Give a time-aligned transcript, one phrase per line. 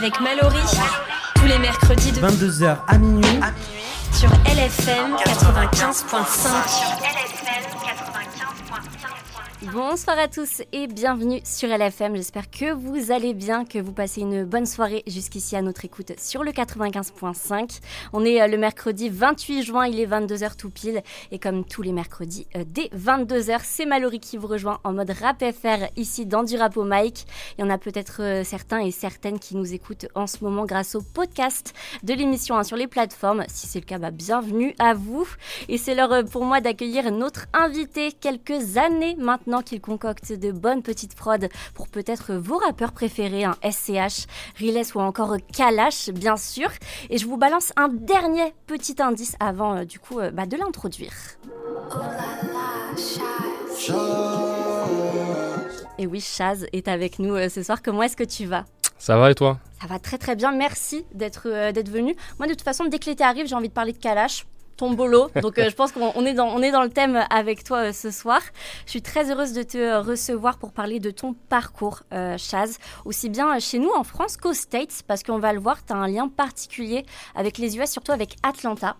[0.00, 0.62] avec Mallory.
[1.34, 3.40] Tous les mercredis de 22h à minuit.
[4.14, 7.39] sur LFM 95.5.
[9.62, 12.16] Bonsoir à tous et bienvenue sur LFM.
[12.16, 16.18] J'espère que vous allez bien, que vous passez une bonne soirée jusqu'ici à notre écoute
[16.18, 17.80] sur le 95.5.
[18.14, 21.02] On est euh, le mercredi 28 juin, il est 22h tout pile.
[21.30, 25.10] Et comme tous les mercredis, euh, dès 22h, c'est Mallory qui vous rejoint en mode
[25.10, 27.26] rap FR ici dans du rap au mic.
[27.58, 30.64] Il y en a peut-être euh, certains et certaines qui nous écoutent en ce moment
[30.64, 33.44] grâce au podcast de l'émission hein, sur les plateformes.
[33.48, 35.28] Si c'est le cas, bah, bienvenue à vous.
[35.68, 40.82] Et c'est l'heure pour moi d'accueillir notre invité quelques années maintenant qu'il concocte de bonnes
[40.82, 44.26] petites prods pour peut-être vos rappeurs préférés, un SCH,
[44.56, 46.70] Riles ou encore Kalash, bien sûr.
[47.10, 50.56] Et je vous balance un dernier petit indice avant euh, du coup euh, bah, de
[50.56, 51.12] l'introduire.
[55.98, 57.82] Et oui, Chaz est avec nous euh, ce soir.
[57.82, 58.64] Comment est-ce que tu vas?
[58.98, 59.58] Ça va et toi?
[59.80, 62.14] Ça va très très bien, merci d'être d'être venu.
[62.38, 64.44] Moi, de toute façon, dès que l'été arrive, j'ai envie de parler de Kalash.
[64.80, 67.22] Ton bolo, donc euh, je pense qu'on on est, dans, on est dans le thème
[67.28, 68.40] avec toi euh, ce soir.
[68.86, 72.00] Je suis très heureuse de te euh, recevoir pour parler de ton parcours,
[72.38, 75.92] Chaz, aussi bien chez nous en France qu'aux States, parce qu'on va le voir, tu
[75.92, 78.96] as un lien particulier avec les US, surtout avec Atlanta.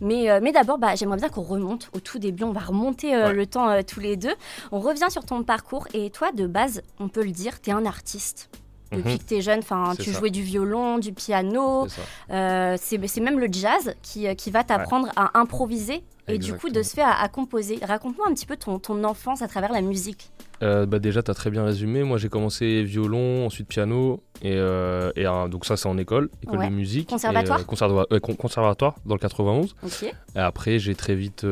[0.00, 2.44] Mais, euh, mais d'abord, bah, j'aimerais bien qu'on remonte au tout début.
[2.44, 3.32] On va remonter euh, Ouais.
[3.32, 4.34] le temps euh, tous les deux.
[4.72, 5.88] On revient sur ton parcours.
[5.94, 8.50] Et toi, de base, on peut le dire, tu es un artiste.
[8.96, 9.18] Depuis Mhm.
[9.18, 10.18] que tu es jeune, enfin, tu ça.
[10.18, 11.86] jouais du violon, du piano.
[11.88, 12.00] C'est.
[12.34, 12.76] Euh,
[13.20, 16.94] même le jazz qui, euh, qui va t'apprendre à improviser et du coup de se
[16.94, 17.78] faire à, à composer.
[17.82, 20.30] Raconte-moi un petit peu ton, ton enfance à travers la musique.
[20.62, 22.02] Euh, bah déjà, tu as très bien résumé.
[22.04, 24.22] Moi, j'ai commencé violon, ensuite piano.
[24.40, 26.68] Et, euh, et donc, ça, c'est en école, école Ouais.
[26.68, 27.08] de musique.
[27.10, 29.74] Conservatoire Et, conserva- con- conservatoire, dans le 91.
[29.82, 30.04] Ok.
[30.04, 31.44] Et après, j'ai très vite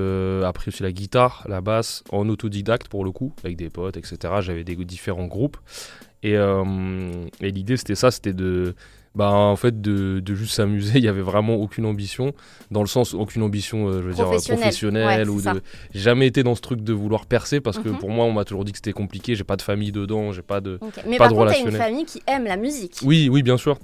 [0.47, 4.17] appris aussi la guitare, la basse, en autodidacte pour le coup, avec des potes, etc.
[4.41, 5.59] J'avais des différents groupes.
[6.23, 6.65] Et, euh,
[7.41, 8.75] et l'idée, c'était ça c'était de.
[9.15, 10.93] Bah, en fait, de, de juste s'amuser.
[10.99, 12.33] Il y avait vraiment aucune ambition,
[12.71, 15.29] dans le sens, aucune ambition, euh, je veux dire, Professionnelle.
[15.29, 15.61] Ouais, ou de...
[15.93, 17.99] J'ai jamais été dans ce truc de vouloir percer parce que Mhm.
[17.99, 19.35] pour moi, on m'a toujours dit que c'était compliqué.
[19.35, 20.79] J'ai pas de famille dedans, j'ai pas de.
[20.81, 20.95] ok.
[21.07, 23.01] Mais Pas par de contre, t'as une famille qui aime la musique.
[23.05, 23.79] Oui, oui, bien sûr.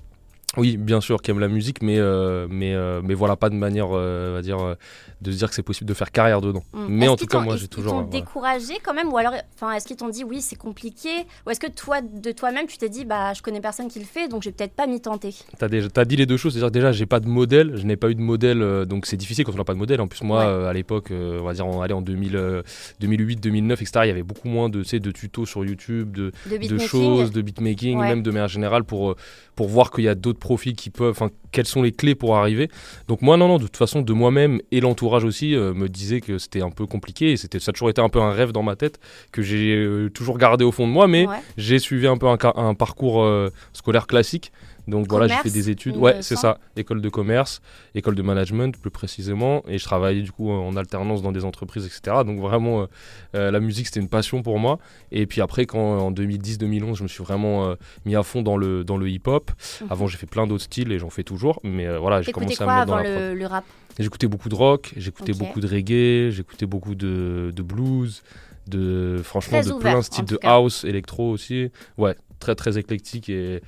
[0.57, 3.55] Oui, bien sûr, qui aime la musique, mais, euh, mais, euh, mais voilà, pas de
[3.55, 4.75] manière, euh, on va dire, euh,
[5.21, 6.63] de se dire que c'est possible de faire carrière dedans.
[6.73, 6.87] Mm.
[6.89, 7.93] Mais Est-ce en qu'ils tout cas, t'ont- moi, est-ce j'ai qu'ils toujours.
[7.93, 8.19] t'ont euh, voilà.
[8.25, 11.11] découragé quand même Ou alors, enfin, est-ce qu'ils t'ont dit oui, c'est compliqué
[11.47, 14.07] Ou est-ce que toi, de toi-même, tu t'es dit bah, je connais personne qui le
[14.07, 15.35] fait, donc je vais peut-être pas m'y tenter?
[15.59, 17.85] T'as déjà, t'as dit les deux choses, c'est-à-dire que déjà, j'ai pas de modèle, je
[17.85, 20.01] n'ai pas eu de modèle, donc c'est difficile quand on n'a pas de modèle.
[20.01, 20.67] En plus, moi, Ouais.
[20.69, 22.63] à l'époque, on va dire, on allait en 2000, euh,
[23.01, 24.01] 2008, 2009, etc.
[24.05, 27.99] Il y avait beaucoup moins de, de tutos sur YouTube, de, De choses, de beatmaking,
[27.99, 28.09] Ouais.
[28.09, 29.15] même de manière générale, pour,
[29.55, 32.37] pour voir qu'il y a d'autres profils qui peuvent, enfin, quelles sont les clés pour
[32.37, 32.69] arriver.
[33.09, 36.21] Donc moi, non, non, de toute façon, de moi-même et l'entourage aussi euh, me disaient
[36.21, 37.33] que c'était un peu compliqué.
[37.33, 38.99] Et c'était, ça a toujours été un peu un rêve dans ma tête
[39.33, 41.37] que j'ai euh, toujours gardé au fond de moi, mais Ouais.
[41.57, 44.53] j'ai suivi un peu un parcours euh, scolaire classique.
[44.89, 45.97] Donc voilà, j'ai fait des études.
[45.97, 46.59] Ouais, me c'est ça.
[46.77, 47.61] École de commerce,
[47.95, 49.63] école de management plus précisément.
[49.69, 52.25] Et je travaillais du coup en alternance dans des entreprises, etc.
[52.25, 52.87] Donc vraiment, euh,
[53.35, 54.79] euh, la musique c'était une passion pour moi.
[55.13, 57.75] Et puis après, quand en 2010-2011, je me suis vraiment euh,
[58.07, 59.51] mis à fond dans le, dans le hip-hop.
[59.83, 59.87] Mhm.
[59.91, 61.61] Avant, j'ai fait plein d'autres styles et j'en fais toujours.
[61.65, 63.65] Mais euh, voilà, j'ai commencé à quoi me mettre dans avant la le, le rap?
[63.99, 65.39] J'écoutais beaucoup de rock, j'écoutais Ok.
[65.39, 68.23] beaucoup de reggae, j'écoutais beaucoup de, de blues,
[68.69, 71.71] de franchement Très de ouvert, plein de styles de house, électro aussi.
[71.97, 73.61] Ouais, très très éclectique et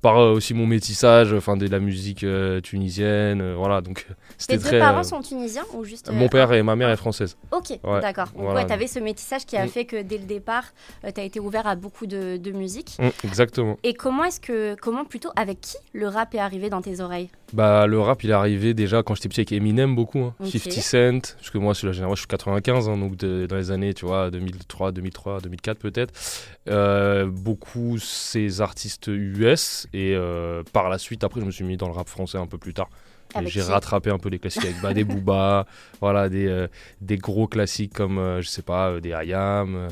[0.00, 3.80] par euh, aussi mon métissage, enfin de la musique euh, tunisienne, euh, voilà.
[3.80, 4.78] Donc Tes c'était deux très.
[4.78, 7.36] parents euh, sont tunisiens ou juste euh, Mon père et ma mère est française.
[7.50, 8.28] Ok, Ouais, d'accord.
[8.28, 8.60] Donc voilà.
[8.60, 9.68] ouais, t'avais ce métissage qui a Mm.
[9.68, 10.64] fait que dès le départ,
[11.04, 12.96] tu t'as été ouvert à beaucoup de, de musique.
[13.00, 13.76] Mm, exactement.
[13.82, 17.28] Et comment est-ce que, comment plutôt, avec qui le rap est arrivé dans tes oreilles?
[17.54, 20.34] Bah le rap il est arrivé déjà quand j'étais petit avec Eminem beaucoup, hein.
[20.38, 20.48] Ok.
[20.50, 23.56] 50 Cent, parce que moi c'est la génération, je suis 95, hein, donc de- dans
[23.56, 26.12] les années tu vois 2003, 2003, 2004 peut-être.
[26.68, 31.78] Euh, beaucoup ces artistes US et euh, par la suite après je me suis mis
[31.78, 32.90] dans le rap français un peu plus tard.
[33.46, 35.66] J'ai rattrapé un peu les classiques avec bah, des Booba,
[36.00, 36.66] voilà des, euh,
[37.00, 39.88] des gros classiques comme je sais pas des IAM.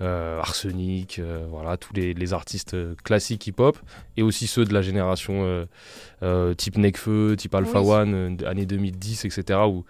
[0.00, 3.78] Euh, Arsenic, euh, voilà, tous les, les artistes euh, classiques hip-hop,
[4.16, 5.64] et aussi ceux de la génération euh,
[6.22, 7.90] euh, type Nekfeu, type Alpha Oui.
[7.90, 9.84] One, années 2010, etc., où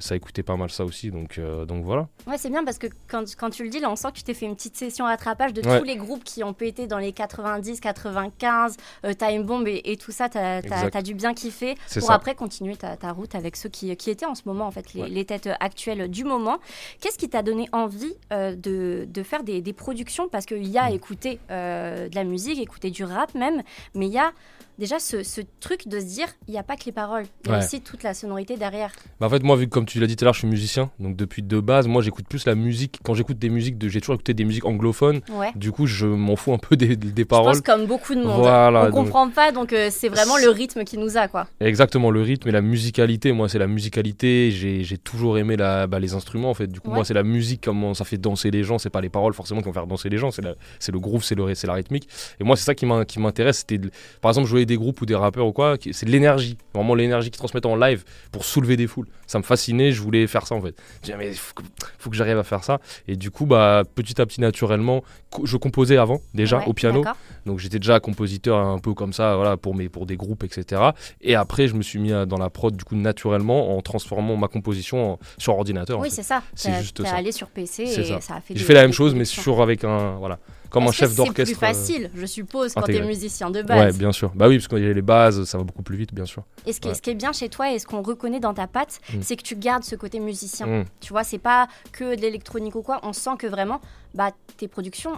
[0.00, 2.08] ça écoutait pas mal ça aussi, donc, euh, donc voilà.
[2.26, 4.22] Ouais, c'est bien parce que quand, quand tu le dis, là, on sent que tu
[4.24, 5.78] t'es fait une petite session rattrapage de Ouais.
[5.78, 9.96] tous les groupes qui ont pété dans les 90, 95, euh, Time Bomb et, et
[9.96, 10.28] tout ça.
[10.28, 10.60] T'as
[10.92, 12.14] as, dû bien kiffer pour ça.
[12.14, 14.92] après continuer ta, ta route avec ceux qui, qui étaient en ce moment, en fait,
[14.94, 15.08] les, Ouais.
[15.08, 16.58] les têtes actuelles du moment.
[17.00, 20.28] Qu'est-ce qui t'a donné envie euh, de, de faire des, des productions?
[20.28, 20.94] Parce qu'il y a Mm.
[20.94, 23.62] écouter euh, de la musique, écouter du rap même,
[23.94, 24.32] mais il y a
[24.78, 27.50] déjà ce, ce truc de se dire, il n'y a pas que les paroles, il
[27.50, 27.64] y a Ouais.
[27.64, 28.92] aussi toute la sonorité derrière.
[29.20, 30.48] Bah, en fait, moi, vu que comme tu l'as dit tout à l'heure, je suis
[30.48, 32.98] musicien, donc depuis de base, moi j'écoute plus la musique.
[33.04, 35.20] Quand j'écoute des musiques, de, j'ai toujours écouté des musiques anglophones.
[35.32, 35.50] Ouais.
[35.56, 37.52] Du coup, je m'en fous un peu des, des Je paroles.
[37.52, 38.40] pense comme beaucoup de monde.
[38.40, 41.46] Voilà, on donc- comprend pas, donc euh, c'est vraiment le rythme qui nous a, quoi.
[41.60, 43.32] Exactement, le rythme et la musicalité.
[43.32, 44.50] Moi, c'est la musicalité.
[44.50, 46.66] J'ai toujours aimé la, bah, les instruments, en fait.
[46.68, 46.94] Du coup, Ouais.
[46.96, 48.78] moi, c'est la musique, comment ça fait danser les gens.
[48.78, 50.30] C'est pas les paroles, forcément, qui vont faire danser les gens.
[50.30, 51.34] C'est le groove, c'est
[51.66, 52.08] la rythmique.
[52.40, 53.58] Et moi, c'est ça qui m'in- qui m'intéresse.
[53.68, 53.80] C'était,
[54.20, 55.76] par exemple, jouer des groupes ou des rappeurs ou quoi.
[55.92, 56.56] C'est l'énergie.
[56.74, 59.06] Vraiment, l'énergie qu'ils transmettent en live pour soulever des foules.
[59.26, 59.42] Ça me
[59.90, 60.74] Je voulais faire ça, en fait.
[61.00, 61.62] Je disais, mais faut que,
[61.98, 62.80] faut que j'arrive à faire ça.
[63.08, 66.72] Et du coup, bah, petit à petit, naturellement, co- je composais avant, déjà, Ouais, au
[66.74, 67.02] piano.
[67.46, 70.82] Donc j'étais déjà compositeur un peu comme ça, voilà, pour, mes, pour des groupes, etc.
[71.22, 74.36] Et après, je me suis mis à- dans la prod, du coup, naturellement, en transformant
[74.36, 75.98] ma composition en- sur ordinateur.
[75.98, 76.16] en Oui, fait.
[76.16, 76.42] c'est ça.
[76.54, 77.14] C'est juste ça.
[77.16, 78.20] allé sur PC et ça.
[78.20, 78.34] ça.
[78.36, 80.38] a fait J'ai fait la même chose, mais sur avec un, voilà,
[80.70, 81.44] comme un chef d'orchestre.
[81.46, 83.06] C'est plus facile, je suppose, quand t'es intégré.
[83.08, 83.98] musicien de Ouais, base.
[83.98, 84.30] bien sûr.
[84.34, 86.44] Bah oui, parce qu'il y a les bases, ça va beaucoup plus vite, bien sûr.
[86.66, 86.96] Et ce qui, est, Ouais.
[86.96, 89.18] ce qui est bien chez toi et ce qu'on reconnaît dans ta patte, Mm.
[89.22, 90.66] c'est que tu gardes ce côté musicien.
[90.66, 90.84] Mm.
[91.00, 93.00] Tu vois, c'est pas que de l'électronique ou quoi.
[93.02, 93.80] On sent que vraiment,
[94.14, 95.12] bah, tes productions,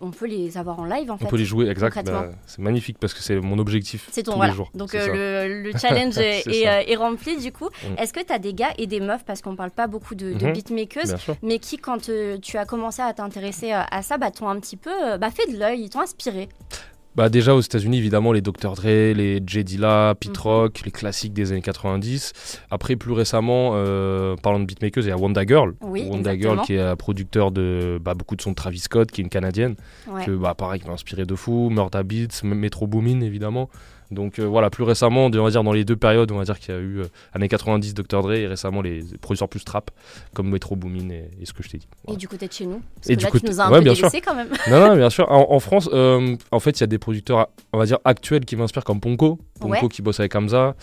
[0.00, 1.26] on peut les avoir en live en On fait.
[1.26, 2.04] peut les jouer, exact.
[2.06, 4.52] bah, c'est magnifique parce que c'est mon objectif C'est ton tous voilà.
[4.52, 4.70] les jours.
[4.74, 7.68] Donc c'est euh, le, le challenge est, est, euh, est rempli du coup.
[7.82, 7.98] Mm.
[7.98, 10.32] Est-ce que tu as des gars et des meufs, parce qu'on parle pas beaucoup de,
[10.34, 10.52] de Mhm.
[10.52, 14.48] beatmakers, mais qui quand euh, tu as commencé à t'intéresser euh, à ça, bah, t'ont
[14.48, 16.48] un petit peu bah, fait de l'œil, ils t'ont inspiré?
[17.14, 20.42] Bah déjà aux États-Unis évidemment les Dr Dre, les J Dilla, Pete Mhm.
[20.42, 22.32] Rock, les classiques des années 90.
[22.70, 25.74] Après plus récemment, euh, parlant de beatmakers, il y a Wanda Girl.
[25.82, 26.64] Oui, Wanda exactement.
[26.64, 29.28] Girl qui est producteur de bah, beaucoup de sons de Travis Scott, qui est une
[29.30, 29.74] canadienne,
[30.10, 30.24] Ouais.
[30.24, 33.68] que bah pareil qui m'a inspiré de fou, Murda Beats, Metro Boomin évidemment.
[34.12, 36.58] Donc euh, voilà, plus récemment, on va dire dans les deux périodes, on va dire
[36.58, 39.90] qu'il y a eu euh, années 90 Dr Dre et récemment les producteurs plus trap
[40.34, 41.88] comme Metro Boomin et, et ce que je t'ai dit.
[42.08, 43.64] Et du côté de chez nous Parce Et que du là, côté- tu nous as
[43.64, 44.48] un ouais, peu bien délaissé quand même.
[44.70, 45.30] Non, non, bien sûr.
[45.30, 48.44] En, en France, euh, en fait, il y a des producteurs, on va dire, actuels
[48.44, 49.38] qui m'inspirent comme Ponko.
[49.60, 49.88] Ponko Ouais.
[49.88, 50.74] qui bosse avec Hamza.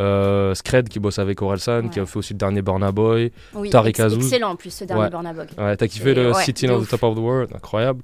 [0.00, 3.30] Euh, Scred qui bosse avec Orelsan, qui a fait aussi le dernier Burna Boy.
[3.54, 4.24] Oui, Tariq Azouz.
[4.24, 5.10] excellent en plus ce dernier.
[5.10, 5.46] Burna Boy.
[5.58, 6.30] Ouais, t'as kiffé Et le de
[6.72, 6.88] on the.
[6.88, 8.00] Top of the World, incroyable.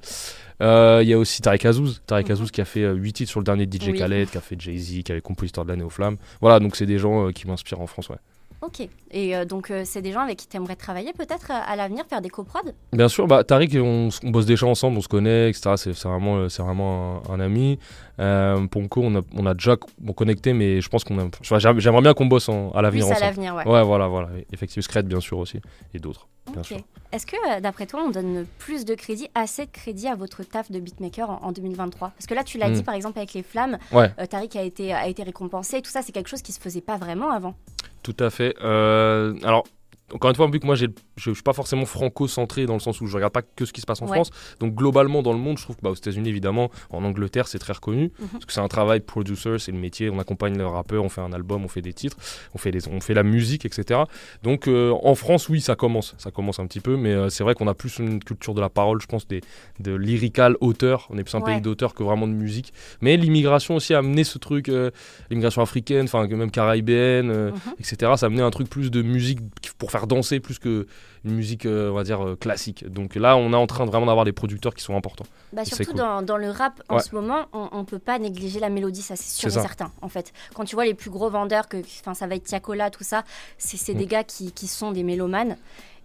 [0.60, 2.32] Euh, Il y a aussi Tariq Azouz, Tariq Mhm.
[2.32, 3.98] Azouz qui a fait 8 titres sur le dernier DJ Oui.
[3.98, 6.16] Khaled, qui a fait Jay-Z, qui avait compositeur de l'année aux flammes.
[6.40, 8.16] Voilà, donc c'est des gens euh, qui m'inspirent en France, ouais.
[8.60, 8.88] Ok.
[9.12, 11.76] Et euh, donc, euh, c'est des gens avec qui tu aimerais travailler peut-être euh, à
[11.76, 12.72] l'avenir, faire des coprods?
[12.92, 15.74] Bien sûr, bah, Tariq, on, on bosse déjà ensemble, on se connaît, etc.
[15.76, 17.78] C'est c'est vraiment, c'est vraiment un, un ami.
[18.18, 19.76] Euh, Ponko, on a, on a déjà
[20.06, 21.24] on connecté, mais je pense qu'on a.
[21.24, 23.26] enfin, J'aimerais bien qu'on bosse en- à l'avenir Plus à ensemble.
[23.30, 23.64] l'avenir, ouais.
[23.66, 24.28] Ouais, voilà, voilà.
[24.52, 25.60] Effectivement, Scred, bien sûr aussi,
[25.94, 26.66] et d'autres, bien Ok.
[26.66, 26.78] sûr.
[27.12, 30.70] Est-ce que, d'après toi, on donne plus de crédit, assez de crédit à votre taf
[30.72, 32.74] de beatmaker en, en 2023 Parce que là, tu l'as Mm.
[32.74, 34.10] dit, par exemple, avec les flammes, Ouais.
[34.28, 35.80] Tariq a été, a été récompensé.
[35.80, 37.54] Tout ça, c'est quelque chose qui se faisait pas vraiment avant.
[38.02, 38.54] Tout à fait.
[38.62, 39.64] Euh, alors,
[40.12, 42.80] encore une fois, vu que moi, j'ai- je ne suis pas forcément franco-centré dans le
[42.80, 44.12] sens où je regarde pas que ce qui se passe en Ouais.
[44.14, 44.30] France.
[44.60, 47.58] Donc, globalement, dans le monde, je trouve que bah, aux États-Unis, évidemment, en Angleterre, c'est
[47.58, 48.10] très reconnu.
[48.20, 48.28] Mhm.
[48.32, 50.08] Parce que c'est un travail producer, c'est le métier.
[50.10, 52.16] On accompagne le rappeur, on fait un album, on fait des titres,
[52.54, 54.00] on fait, on fait la musique, etc.
[54.42, 56.14] Donc, euh, en France, oui, ça commence.
[56.18, 56.96] Ça commence un petit peu.
[56.96, 59.40] Mais euh, c'est vrai qu'on a plus une culture de la parole, je pense, des,
[59.80, 61.06] de lyrical auteur.
[61.10, 61.52] On est plus un Ouais.
[61.54, 62.72] pays d'auteur que vraiment de musique.
[63.00, 64.90] Mais l'immigration aussi a amené ce truc, euh,
[65.30, 67.28] l'immigration africaine, enfin, même caribéenne.
[67.28, 67.52] Mhm.
[67.80, 68.12] etc.
[68.16, 69.40] Ça amenait un truc plus de musique
[69.78, 70.86] pour faire danser plus que
[71.24, 72.86] une musique, euh, on va dire, euh, classique.
[72.88, 75.26] Donc là, on est en train de vraiment d'avoir des producteurs qui sont importants.
[75.52, 75.94] Bah, surtout cool.
[75.96, 77.02] dans, dans le rap, en Ouais.
[77.02, 79.62] ce moment, on, on peut pas négliger la mélodie, ça c'est sûr et ça.
[79.62, 80.32] certain, en fait.
[80.54, 81.78] Quand tu vois les plus gros vendeurs, que,
[82.14, 83.24] ça va être Tiakola, tout ça,
[83.58, 83.98] c'est c'est Mm.
[83.98, 85.56] des gars qui, qui sont des mélomanes.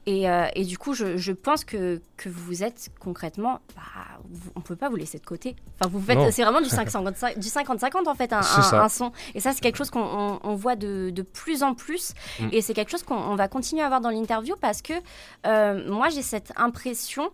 [0.06, 3.82] Et, euh, et du coup, je, je pense que, que vous êtes concrètement, bah,
[4.30, 5.56] vous- on peut pas vous laisser de côté.
[5.80, 9.12] Enfin, vous faites, c'est vraiment du 50-50 du 50-50 en fait, un, un- son.
[9.34, 12.14] Et ça, c'est quelque chose qu'on on- on voit de, de plus en plus.
[12.42, 12.48] Mm.
[12.52, 14.94] Et c'est quelque chose qu'on on va continuer à avoir dans l'interview parce que
[15.48, 17.32] euh, moi, j'ai cette impression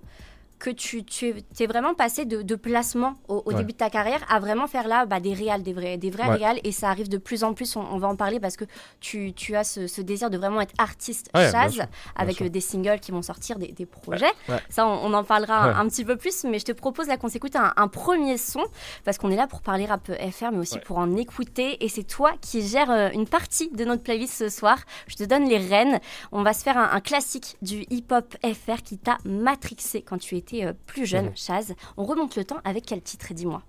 [0.60, 3.56] que tu, tu es, vraiment passé de, de placement au, au Ouais.
[3.56, 6.28] début de ta carrière à vraiment faire là bah, des réals, des vrais, des vrais
[6.28, 6.36] Ouais.
[6.36, 6.60] réals.
[6.66, 8.66] Et ça arrive de plus en plus, on, on va en parler parce que
[9.00, 11.86] tu, tu as ce, ce désir de vraiment être artiste Ouais, sûr,
[12.16, 14.32] avec euh, des singles qui vont sortir, des, des projets.
[14.70, 17.30] Ça, on, on en parlera un, petit peu plus, mais je te propose là qu'on
[17.30, 18.64] s'écoute un, un premier son
[19.06, 21.84] parce qu'on est là pour parler rap FR, mais aussi pour en écouter.
[21.84, 24.78] Et c'est toi qui gères euh, une partie de notre playlist ce soir.
[25.08, 26.00] Je te donne les rênes.
[26.34, 30.36] On va se faire un, un classique du hip-hop FR qui t'a matrixé quand tu
[30.36, 31.36] étais euh, plus jeune, Mhm.
[31.36, 31.74] Chaz.
[31.98, 33.62] On remonte le temps avec quel titre Dis-moi?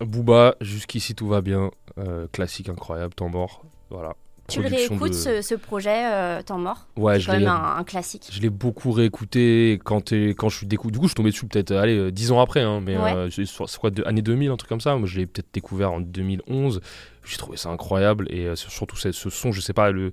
[0.00, 1.70] Booba, jusqu'ici tout va bien.
[1.98, 3.62] Euh, classique incroyable, temps mort.
[3.90, 4.14] Voilà.
[4.48, 6.86] Tu le réécoutes de- ce, ce projet euh, Temps mort?
[6.96, 7.46] Ouais, C'est je quand même l'ai.
[7.48, 8.28] un, un classique.
[8.30, 10.92] Je l'ai beaucoup réécouté quand, quand je suis découvert.
[10.92, 13.12] Du coup, je suis tombé dessus peut-être allez, euh, 10 ans après, hein, mais Ouais.
[13.12, 14.94] euh, c'est quoi, de, année 2000, un truc comme ça.
[14.96, 16.80] Moi, je l'ai peut-être découvert en 2011.
[17.26, 20.12] J'ai trouvé ça incroyable et surtout ce, ce, son, je sais pas, le,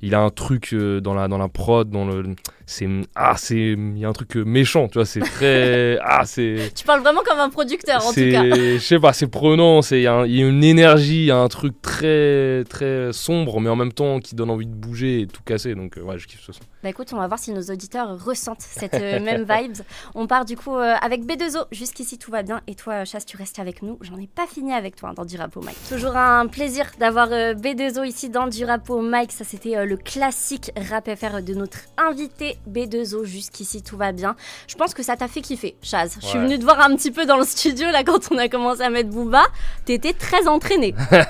[0.00, 2.34] il a un truc dans la dans la prod, dans le,
[2.66, 6.72] c'est ah c'est, il y a un truc méchant, tu vois, c'est très ah c'est.
[6.74, 8.44] Tu parles vraiment comme un producteur en tout cas.
[8.44, 11.48] Je sais pas, c'est prenant, c'est il y, a une énergie, il y a un
[11.48, 15.42] truc très très sombre, mais en même temps qui donne envie de bouger et tout
[15.42, 15.74] casser.
[15.74, 16.60] Donc ouais, je kiffe ce son.
[16.82, 19.82] Bah écoute, on va voir si nos auditeurs ressentent cette même vibes.
[20.14, 21.66] On part du coup avec B2O.
[21.72, 23.98] Jusqu'ici tout va bien et toi Chasse, tu restes avec nous.
[24.02, 25.76] J'en ai pas fini avec toi hein, dans du rap Mike.
[25.88, 29.32] Toujours un plaisir d'avoir B2O ici dans du rap Mike.
[29.32, 33.24] Ça c'était le classique rap FR de notre invité B2O.
[33.24, 34.36] Jusqu'ici tout va bien.
[34.68, 36.16] Je pense que ça t'a fait kiffer, Chaz.
[36.20, 38.48] Je suis venue te voir un petit peu dans le studio là quand on a
[38.48, 39.44] commencé à mettre Booba.
[39.84, 40.94] T'étais très entraîné.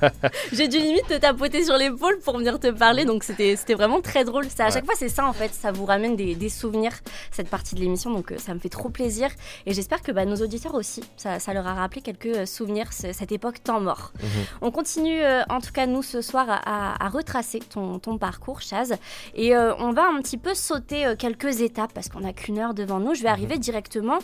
[0.52, 3.04] J'ai dû limite te tapoter sur l'épaule pour venir te parler.
[3.04, 4.46] Donc c'était vraiment très drôle.
[4.50, 5.52] Ça, à chaque fois c'est ça en fait.
[5.54, 6.92] Ça vous ramène des, souvenirs
[7.30, 8.10] cette partie de l'émission.
[8.10, 9.30] Donc euh, ça me fait trop plaisir.
[9.66, 13.32] Et j'espère que bah, nos auditeurs aussi, ça, leur a rappelé quelques euh, souvenirs, cette
[13.32, 14.12] époque temps mort.
[14.22, 14.39] Mhm.
[14.60, 18.94] On continue euh, en tout cas nous ce soir à, retracer ton, ton, parcours, Chaz.
[19.34, 23.00] Et on va un petit peu sauter quelques étapes parce qu'on n'a qu'une heure devant
[23.00, 23.14] nous.
[23.14, 23.34] Je vais mhm.
[23.34, 24.18] arriver directement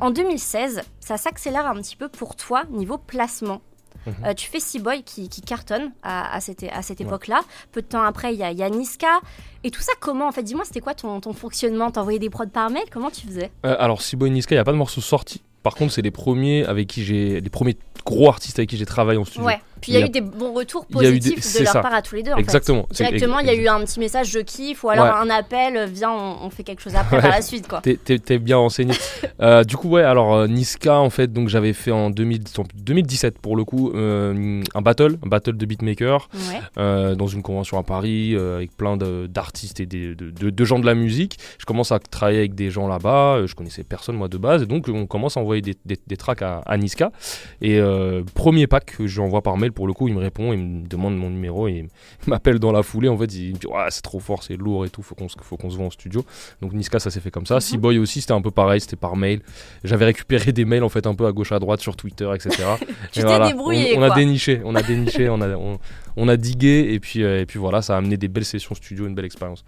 [0.00, 0.82] en 2016.
[1.00, 3.60] Ça s'accélère un petit peu pour toi niveau placement.
[4.06, 4.34] Mhm.
[4.34, 7.42] tu fais Seaboy qui, qui cartonne à, cette, à cette époque-là.
[7.72, 9.20] Peu de temps après, il y, y, a Niska.
[9.62, 11.90] Et tout ça, comment En fait, dis-moi, c'était quoi ton, ton fonctionnement?
[11.90, 12.84] T'envoyais des prods par mail?
[12.90, 13.50] Comment tu faisais?
[13.62, 15.42] Alors, Seaboy Niska, il n'y a pas de morceaux sortis.
[15.62, 18.86] Par contre, c'est les premiers avec qui j'ai les premiers gros artistes avec qui j'ai
[18.86, 19.46] travaillé en studio.
[19.46, 19.60] Ouais.
[19.80, 22.22] Puis il y, a eu des bons retours positifs de leur part à tous les
[22.22, 22.32] deux.
[22.36, 22.86] Exactement.
[22.90, 26.12] Directement, il y a eu un petit message je kiffe ou alors un appel, viens,
[26.12, 27.68] on, fait quelque chose après par la suite.
[27.68, 27.80] quoi.
[27.82, 28.94] T'es bien renseigné.
[29.40, 33.56] euh, du coup, ouais, alors euh, Niska, en fait, donc j'avais fait en 2017 pour
[33.56, 36.28] le coup euh, un battle, un battle de beatmaker
[36.78, 40.94] euh, dans une convention à Paris avec plein d'artistes et de, de, gens de la
[40.94, 41.38] musique.
[41.58, 44.88] Je commence à travailler avec des gens là-bas, je connaissais personne moi de base, donc
[44.88, 47.12] on commence à envoyer des, des, tracks à, à Niska.
[47.62, 47.80] Et
[48.34, 51.16] premier pack que j'envoie par mail pour le coup, il me répond, il me demande
[51.16, 51.88] mon numéro et il
[52.28, 53.08] m'appelle dans la foulée.
[53.08, 55.28] En fait, il me dit ouais, c'est trop fort, c'est lourd et tout, faut qu'on
[55.28, 56.24] faut qu'on se voit en studio.
[56.60, 57.58] Donc Niska, ça s'est fait comme ça.
[57.58, 59.40] Mm Boy aussi, c'était un peu pareil, c'était par mail.
[59.84, 62.62] J'avais récupéré des mails en fait un peu à gauche à droite sur Twitter, etc.
[63.12, 63.96] tu t'es débrouillé.
[63.96, 65.48] On, a déniché, on a déniché, on a
[66.16, 68.74] on, a digué et puis euh, et puis voilà, ça a amené des belles sessions
[68.74, 69.64] studio, une belle expérience.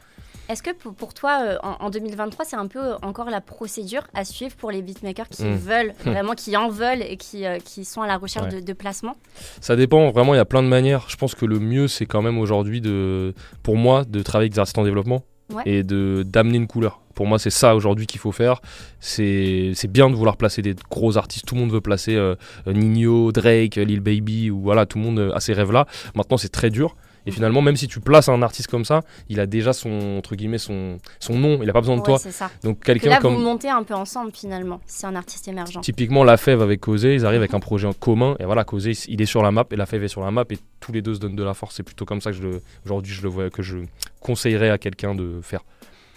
[0.49, 4.25] Est-ce que pour, toi, euh, en, 2023, c'est un peu euh, encore la procédure à
[4.25, 5.55] suivre pour les beatmakers qui hmm.
[5.55, 8.73] veulent, vraiment qui en veulent et qui, euh, qui sont à la recherche de, de,
[8.73, 9.17] placement
[9.61, 11.07] Ça dépend, vraiment, il y a plein de manières.
[11.09, 14.55] Je pense que le mieux, c'est quand même aujourd'hui, de, pour moi, de travailler avec
[14.55, 15.25] des artistes en développement
[15.67, 17.03] et de d'amener une couleur.
[17.15, 18.63] Pour moi, c'est ça aujourd'hui qu'il faut faire.
[19.01, 21.45] C'est bien de vouloir placer des gros artistes.
[21.45, 22.19] Tout le monde veut placer
[22.67, 25.87] Nino, Drake, Lil Baby, ou voilà, tout le monde a ces rêves-là.
[26.15, 26.97] Maintenant, c'est très dur.
[27.27, 30.35] Et finalement, même si tu places un artiste comme ça, il a déjà son entre
[30.35, 31.61] guillemets son, son nom.
[31.63, 32.19] Il a pas besoin de toi.
[32.19, 32.51] Ça.
[32.63, 34.81] Donc quelqu'un là, comme vous montez un peu ensemble finalement.
[34.87, 35.81] C'est un artiste émergent.
[35.81, 38.37] Typiquement, La Fève avec Causé, ils arrivent avec un projet en commun.
[38.41, 40.45] Et voilà, Causé, il est sur la map et La Fève est sur la map
[40.51, 41.77] et tous les deux se donnent de la force.
[41.77, 42.49] C'est plutôt comme ça que je
[42.85, 43.79] aujourd'hui je le vois que je
[44.21, 45.61] conseillerais à quelqu'un de faire.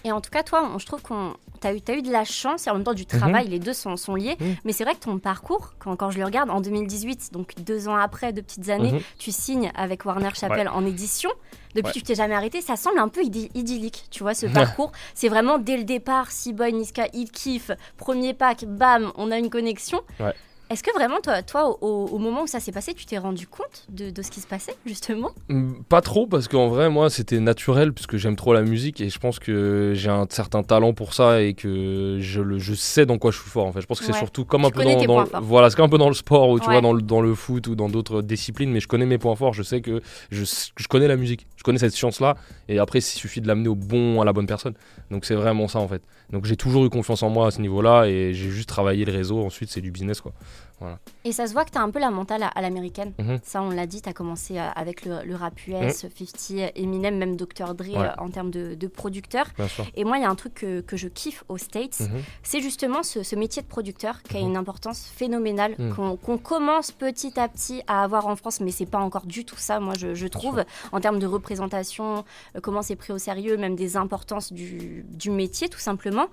[0.06, 2.22] Et en tout cas, toi, je trouve qu'on tu as eu, as eu de la
[2.22, 3.50] chance et en même temps du travail, mhm.
[3.50, 4.36] les deux sont, sont liés.
[4.38, 4.54] Mhm.
[4.64, 7.88] Mais c'est vrai que ton parcours, quand, quand, je le regarde, en 2018, donc deux
[7.88, 9.00] ans après, deux petites années, mhm.
[9.18, 11.30] tu signes avec Warner Chappell en édition.
[11.74, 12.60] Depuis, tu t'es jamais arrêté.
[12.60, 14.92] Ça semble un peu idyllique, tu vois, ce parcours.
[15.14, 19.38] C'est vraiment dès le départ, si Boy, Niska, il kiffe, premier pack, bam, on a
[19.38, 20.00] une connexion.
[20.68, 23.86] Est-ce que vraiment, toi, toi au, moment où ça s'est passé, tu t'es rendu compte
[23.88, 25.30] de, ce qui se passait, justement?
[25.48, 29.08] Mm, Pas trop, parce qu'en vrai, moi, c'était naturel, puisque j'aime trop la musique et
[29.08, 33.06] je pense que j'ai un certain talent pour ça et que je, le, je sais
[33.06, 33.66] dans quoi je suis fort.
[33.66, 35.98] En fait, je pense que c'est surtout comme un peu dans, voilà, c'est un peu
[35.98, 38.70] dans le sport ou tu vois dans le, dans le foot ou dans d'autres disciplines,
[38.70, 39.52] mais je connais mes points forts.
[39.52, 42.36] Je sais que je, je connais la musique, je connais cette science-là,
[42.68, 44.74] et après, il suffit de l'amener au bon, à la bonne personne.
[45.12, 46.02] Donc c'est vraiment ça en fait.
[46.30, 49.12] Donc j'ai toujours eu confiance en moi à ce niveau-là et j'ai juste travaillé le
[49.12, 49.44] réseau.
[49.44, 50.32] Ensuite, c'est du business quoi.
[51.24, 53.12] Et ça se voit que tu as un peu la mentale à, l'américaine.
[53.18, 53.40] Mhm.
[53.42, 57.36] Ça, on l'a dit, tu as commencé euh, avec le, rap US, 50, Eminem, même
[57.36, 57.74] Dr.
[57.74, 59.46] Dre euh, en termes de, de producteur.
[59.94, 62.22] Et moi, il y a un truc que, que, je kiffe aux States, mhm.
[62.42, 64.46] c'est justement ce, métier de producteur qui a mhm.
[64.46, 68.98] une importance phénoménale, qu'on commence petit à petit à avoir en France, mais c'est pas
[68.98, 73.12] encore du tout ça, moi, je, trouve, en termes de représentation, euh, comment c'est pris
[73.12, 76.26] au sérieux, même des importances du, du métier, tout simplement.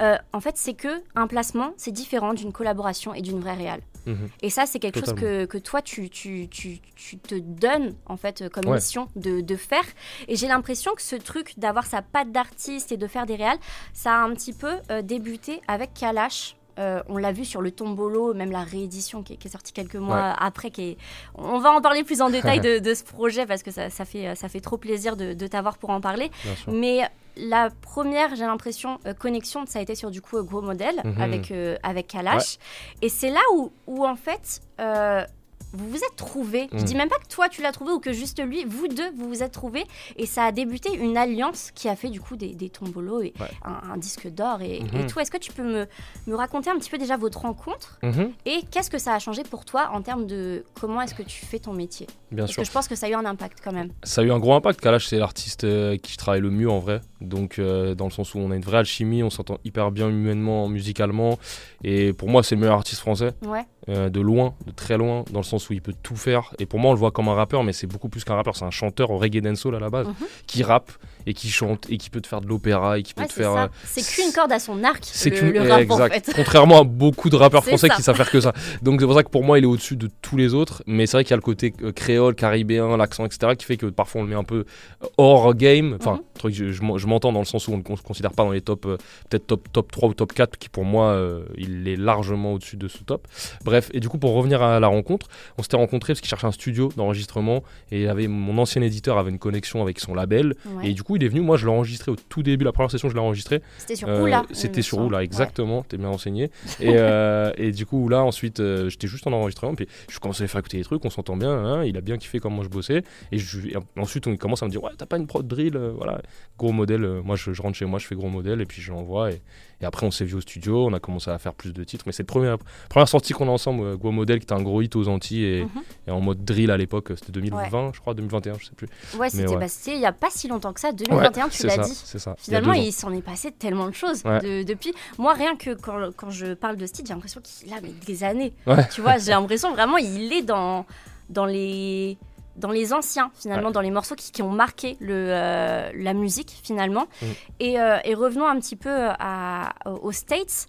[0.00, 3.82] en fait, c'est que un placement, c'est différent d'une collaboration et d'une vraie réelle.
[4.08, 4.28] Mhm.
[4.42, 8.16] Et ça, c'est quelque chose que, que, toi, tu, tu, tu, tu, te donnes, en
[8.16, 9.84] fait, comme mission de, de, faire.
[10.28, 13.58] Et j'ai l'impression que ce truc d'avoir sa patte d'artiste et de faire des réals,
[13.92, 16.56] ça a un petit peu euh, débuté avec Kalash.
[16.78, 20.34] Euh, on l'a vu sur le Tombolo, même la réédition qui est, sortie quelques mois
[20.38, 20.70] après.
[20.70, 20.96] Qui est...
[21.34, 24.04] On va en parler plus en détail de, de ce projet parce que ça, ça,
[24.04, 26.30] fait, ça fait trop plaisir de, de t'avoir pour en parler.
[26.68, 27.02] Mais
[27.38, 31.20] la première, j'ai l'impression, euh, connexion, ça a été sur du coup gros modèle mhm.
[31.20, 32.58] avec, euh, avec Kalash.
[33.00, 35.24] Et c'est là où, où, en fait, euh,
[35.72, 36.68] vous vous êtes trouvés.
[36.72, 36.84] Je Mm.
[36.84, 39.28] dis même pas que toi tu l'as trouvé ou que juste lui, vous deux vous
[39.28, 39.84] vous êtes trouvés
[40.16, 43.34] et ça a débuté une alliance qui a fait du coup des, des tombolos et
[43.40, 43.46] Ouais.
[43.64, 45.06] un, un disque d'or et, et Mhm.
[45.06, 45.20] tout.
[45.20, 45.86] Est-ce que tu peux me,
[46.26, 49.42] me raconter un petit peu déjà votre rencontre Mhm, et qu'est-ce que ça a changé
[49.42, 52.06] pour toi en termes de comment est-ce que tu fais ton métier?
[52.30, 52.62] Bien Parce sûr.
[52.62, 53.90] que je pense que ça a eu un impact quand même.
[54.02, 54.80] Ça a eu un gros impact.
[54.80, 57.00] Kalash, c'est l'artiste euh, qui je travaille le mieux en vrai.
[57.20, 60.08] Donc, euh, dans le sens où on a une vraie alchimie, on s'entend hyper bien
[60.08, 61.38] humainement, musicalement.
[61.84, 63.64] Et pour moi, c'est le meilleur artiste français, Ouais.
[63.88, 66.52] Euh, de loin, de très loin, dans le sens où il peut tout faire.
[66.58, 68.54] Et pour moi, on le voit comme un rappeur, mais c'est beaucoup plus qu'un rappeur.
[68.56, 70.14] C'est un chanteur au reggae dancehall à la base, Mhm.
[70.46, 70.92] qui rappe
[71.28, 73.32] et qui chante et qui peut te faire de l'opéra et qui peut Ouais, te
[73.34, 73.54] faire.
[73.54, 75.90] euh, C'est qu'une corde à son arc, C'est qu'une- exact.
[75.90, 76.32] en fait.
[76.36, 77.94] Contrairement à beaucoup de rappeurs français ça.
[77.94, 78.52] qui savent faire que ça.
[78.82, 80.82] Donc c'est pour ça que pour moi il est au-dessus de tous les autres.
[80.86, 83.52] Mais c'est vrai qu'il y a le côté euh, créole, caribéen, l'accent, etc.
[83.58, 84.64] qui fait que parfois on le met un peu
[85.02, 85.96] euh, hors game.
[86.00, 86.20] Enfin, Mhm.
[86.38, 88.44] truc, je, je m'en- je m'entends dans le sens où on ne le considère pas
[88.44, 88.96] dans les top, euh,
[89.28, 92.76] peut-être top, top 3 ou top 4, qui pour moi euh, il est largement au-dessus
[92.76, 93.26] de ce top.
[93.64, 95.26] Bref, et du coup pour revenir à la rencontre,
[95.58, 99.18] on s'était rencontrés parce qu'il cherchait un studio d'enregistrement et il avait, mon ancien éditeur
[99.18, 100.54] avait une connexion avec son label.
[100.66, 100.88] Ouais.
[100.90, 102.90] Et du coup il est venu, moi je l'ai enregistré au tout début, la première
[102.90, 103.60] session je l'ai enregistré.
[103.78, 104.42] C'était sur Euh, Oula.
[104.52, 104.98] C'était sur.
[104.98, 105.24] Oula, Ouais.
[105.24, 105.82] exactement.
[105.82, 106.50] T'es bien renseigné.
[106.80, 109.74] Et, euh, et du coup, là, ensuite, euh, j'étais juste en enregistrement.
[109.74, 111.50] Puis je commençais à lui faire écouter des trucs, on s'entend bien.
[111.52, 113.02] hein, il a bien kiffé comment je bossais.
[113.32, 115.76] Et, je, et ensuite, on commence à me dire Ouais, t'as pas une prod drill
[115.76, 116.20] euh, Voilà,
[116.58, 117.06] gros modèle.
[117.24, 118.60] moi, je, je rentre chez moi, je fais gros modèle.
[118.60, 119.30] Et puis je l'envoie.
[119.32, 119.42] Et,
[119.80, 120.86] et après, on s'est vu au studio.
[120.86, 122.04] On a commencé à faire plus de titres.
[122.06, 122.56] Mais c'est la première,
[122.88, 125.44] première sortie qu'on a ensemble, gros modèle, qui était un gros hit aux Antilles.
[125.44, 125.68] Et, Mhm.
[126.06, 127.08] et en mode drill à l'époque.
[127.16, 128.88] C'était 2020, je crois, 2021, je sais plus.
[129.18, 129.56] Ouais, c'était ouais.
[129.56, 131.94] bah, il y a pas si longtemps que ça, 2021, Ouais, tu l'as dit.
[132.04, 132.34] C'est ça.
[132.38, 134.40] Finalement, il s'en est passé tellement de choses Ouais.
[134.40, 134.92] de- depuis.
[135.18, 138.52] Moi, rien que quand, quand je parle de Steve, j'ai l'impression qu'il a des années.
[138.66, 138.86] Ouais.
[138.88, 140.84] Tu vois, j'ai l'impression vraiment il est dans,
[141.30, 142.18] dans les
[142.56, 146.58] dans les anciens finalement, dans les morceaux qui, qui ont marqué le, euh, la musique
[146.64, 147.06] finalement.
[147.22, 147.26] Mm.
[147.60, 150.66] Et, euh, et revenons un petit peu à, aux States.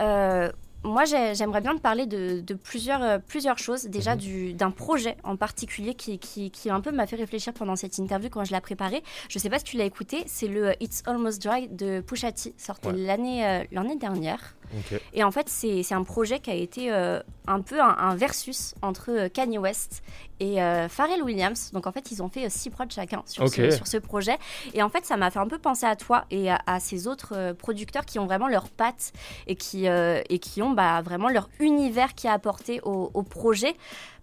[0.00, 0.50] Euh,
[0.84, 3.84] moi, j'ai- j'aimerais bien te parler de, de plusieurs, euh, plusieurs choses.
[3.84, 4.20] Déjà, Mhm.
[4.20, 7.98] du- d'un projet en particulier qui, qui, qui un peu m'a fait réfléchir pendant cette
[7.98, 9.02] interview quand je l'ai préparé.
[9.28, 12.32] Je sais pas si tu l'as écouté, c'est le euh, It's Almost Dry de Pusha
[12.32, 12.94] T, sorti Ouais.
[12.96, 14.54] l'année euh, l'année dernière.
[15.14, 18.74] Et en fait, c'est un projet qui a été euh, un peu un, un versus
[18.82, 20.02] entre Kanye West
[20.40, 20.56] et
[20.90, 21.70] Pharrell Williams.
[21.72, 24.36] Donc en fait, ils ont fait six prods chacun sur, ce, sur ce projet.
[24.74, 27.06] Et en fait, ça m'a fait un peu penser à toi et à, à ces
[27.08, 29.12] autres producteurs qui ont vraiment leurs pattes
[29.46, 33.74] et qui, et qui ont bah, vraiment leur univers qui a apporté au, au projet.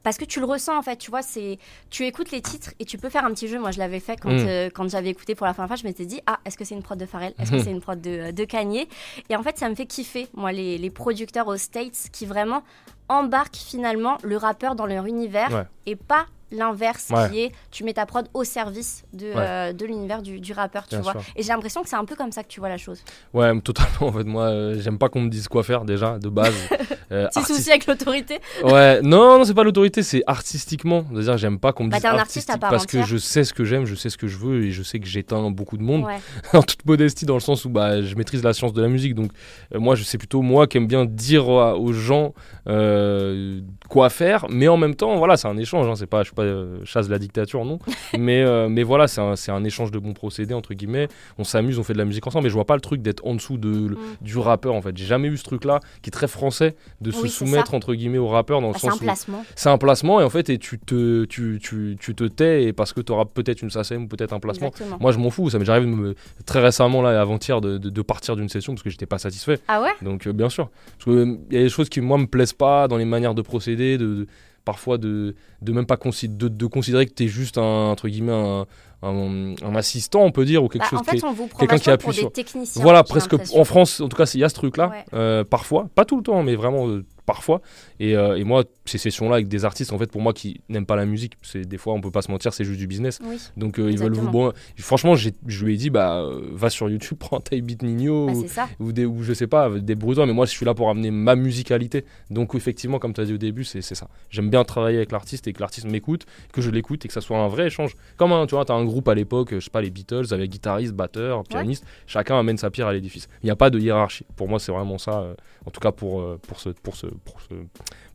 [0.04, 1.58] Parce que tu le ressens en fait, tu vois, c'est
[1.90, 3.58] tu écoutes les titres et tu peux faire un petit jeu.
[3.60, 4.46] Moi, je l'avais fait quand, Mm.
[4.48, 5.77] euh, quand j'avais écouté pour la première fois.
[5.77, 7.34] Je m'étais dit, ah, est-ce que c'est une prod de Pharrell?
[7.40, 8.88] Est-ce que c'est une prod de, de Kanye?
[9.29, 12.62] Et en fait, ça me fait kiffer, moi, les, les producteurs aux States qui vraiment
[13.10, 15.64] embarquent finalement le rappeur dans leur univers Ouais.
[15.88, 17.29] et pas l'inverse Ouais.
[17.29, 20.84] qui est tu mets ta prod au service de, euh, de l'univers du, du rappeur,
[20.88, 21.12] tu Bien vois.
[21.14, 21.22] sûr.
[21.36, 23.03] Et j'ai l'impression que c'est un peu comme ça que tu vois la chose.
[23.34, 24.08] Ouais, totalement.
[24.08, 26.53] En fait, moi, euh, j'aime pas qu'on me dise quoi faire déjà, de base.
[27.11, 31.05] Euh, Petit souci avec l'autorité Ouais, non, non, c'est pas l'autorité, c'est artistiquement.
[31.11, 33.44] C'est-à-dire, j'aime pas qu'on me Bah, dise artiste à artistique part parce que je sais
[33.44, 35.77] ce que j'aime, je sais ce que je veux et je sais que j'éteins beaucoup
[35.77, 36.18] de monde Ouais.
[36.53, 39.15] en toute modestie dans le sens où bah, je maîtrise la science de la musique.
[39.15, 39.31] Donc,
[39.74, 42.33] euh, moi, je sais plutôt moi qui aime bien dire à- aux gens
[42.68, 45.87] euh, quoi faire, mais en même temps, voilà, c'est un échange.
[45.87, 47.79] Hein, c'est pas, je suis pas euh, chasse de la dictature, non.
[48.18, 51.07] mais, mais voilà, c'est un, un échange de bons procédés entre guillemets.
[51.37, 53.25] On s'amuse, on fait de la musique ensemble, mais je vois pas le truc d'être
[53.25, 53.98] en dessous de, Mm.
[54.22, 54.98] du rappeur en fait.
[54.98, 57.94] J'ai jamais eu ce truc-là qui est très français de se Oui, c'est soumettre entre
[57.94, 59.46] guillemets au rappeur dans le Bah, c'est sens un où placement.
[59.55, 62.74] c'est un placement et en fait et tu te tu, tu, tu te tais et
[62.74, 64.68] parce que tu auras peut-être une SACEM ou peut-être un placement.
[64.70, 64.98] Exactement.
[65.01, 68.01] Moi je m'en fous, ça m'est arrivé me- très récemment là avant-hier de, de- de
[68.01, 69.60] partir d'une session parce que j'étais pas satisfait.
[69.68, 69.92] Ah ouais?
[70.01, 72.53] Donc euh, bien sûr, parce que il y a des choses qui moi me plaisent
[72.53, 74.27] pas dans les manières de procéder, de, de-
[74.64, 78.08] parfois de, de même pas consi- de, de considérer que tu es juste un entre
[78.08, 78.66] guillemets un,
[79.03, 81.77] un, un assistant on peut dire ou quelque Bah, chose en qui on vous quelqu'un
[81.77, 82.81] qui appuie pour des sur- techniciens.
[82.81, 85.05] voilà, presque en France, en tout cas, il y a ce truc-là, Ouais.
[85.14, 87.61] euh, parfois, pas tout le temps, mais vraiment euh, parfois.
[88.00, 90.85] Et, euh, et moi, ces sessions-là avec des artistes, en fait, pour moi qui n'aiment
[90.85, 93.20] pas la musique, c'est des fois, on peut pas se mentir, c'est juste du business.
[93.24, 94.29] Oui, Donc euh, ils veulent vous.
[94.29, 95.31] Bon, franchement, je
[95.66, 98.33] lui ai dit, bah, euh, va sur YouTube, prends Type Beat Nino bah,
[98.79, 100.90] ou, ou, des, ou je sais pas, des bruiteurs, mais moi, je suis là pour
[100.90, 102.05] amener ma musicalité.
[102.29, 104.07] Donc effectivement, comme tu as dit au début, c'est ça.
[104.29, 107.22] J'aime bien travailler avec l'artiste et que l'artiste m'écoute, que je l'écoute et que ça
[107.22, 107.96] soit un vrai échange.
[108.18, 110.25] Comme un, tu vois, tu as un groupe à l'époque, je sais pas, les Beatles,
[110.31, 113.27] avec guitariste, batteur, pianiste, chacun amène sa pierre à l'édifice.
[113.44, 114.25] Il n'y a pas de hiérarchie.
[114.35, 115.35] Pour moi, c'est vraiment ça,
[115.66, 117.07] en tout cas pour, pour, ce, pour, ce,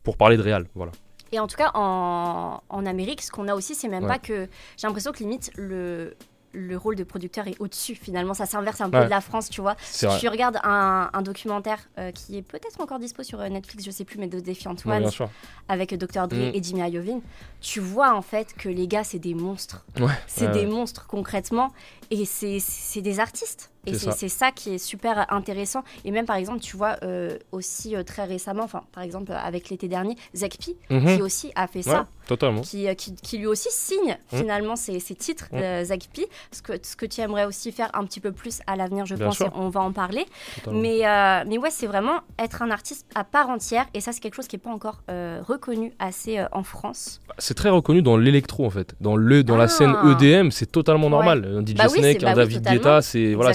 [0.03, 0.67] pour, parler de réal.
[0.75, 0.91] Voilà.
[1.31, 4.09] Et en tout cas, en, en Amérique, ce qu'on a aussi, c'est même Ouais.
[4.09, 4.47] pas que.
[4.77, 6.15] J'ai l'impression que limite, le,
[6.53, 8.33] le rôle de producteur est au-dessus, finalement.
[8.33, 9.05] Ça s'inverse un peu Ouais.
[9.05, 9.77] de la France, tu vois.
[9.79, 13.85] Si tu regardes un, un documentaire euh, qui est peut-être encore dispo sur euh, Netflix,
[13.85, 15.29] je sais plus, mais de Ouais, Ones, bien sûr.
[15.69, 16.27] avec Dr.
[16.27, 16.51] Dre Mm.
[16.55, 17.21] et Jimmy Iovine,
[17.61, 19.85] tu vois en fait que les gars, c'est des monstres.
[20.01, 20.65] Ouais, C'est ouais, des ouais.
[20.65, 21.71] monstres concrètement.
[22.09, 23.71] Et c'est des artistes.
[23.85, 24.51] Et c'est ça.
[24.51, 25.83] qui est super intéressant.
[26.05, 29.69] Et même par exemple, tu vois, euh, aussi euh, très récemment, enfin par exemple avec
[29.69, 31.15] l'été dernier, Zekpi, mhm.
[31.15, 32.07] qui aussi a fait ça.
[32.27, 32.61] Totalement.
[32.61, 34.39] Qui, euh, qui, qui, lui aussi signe mhm.
[34.39, 35.83] finalement ses, titres, mmh.
[35.85, 36.25] Zekpi.
[36.51, 39.15] Ce que, ce que tu aimerais aussi faire un petit peu plus à l'avenir, je
[39.15, 40.25] pense, et on va en parler.
[40.71, 41.01] Mais,
[41.47, 43.85] mais ouais, c'est vraiment être un artiste à part entière.
[43.93, 47.21] Et ça, c'est quelque chose qui n'est pas encore reconnu assez en France.
[47.37, 48.95] C'est très reconnu dans l'électro en fait.
[49.01, 51.45] Dans, le, dans la scène EDM, e c'est totalement normal.
[51.57, 53.53] Un DJ bah Snake, un bah David Guetta, c'est voilà,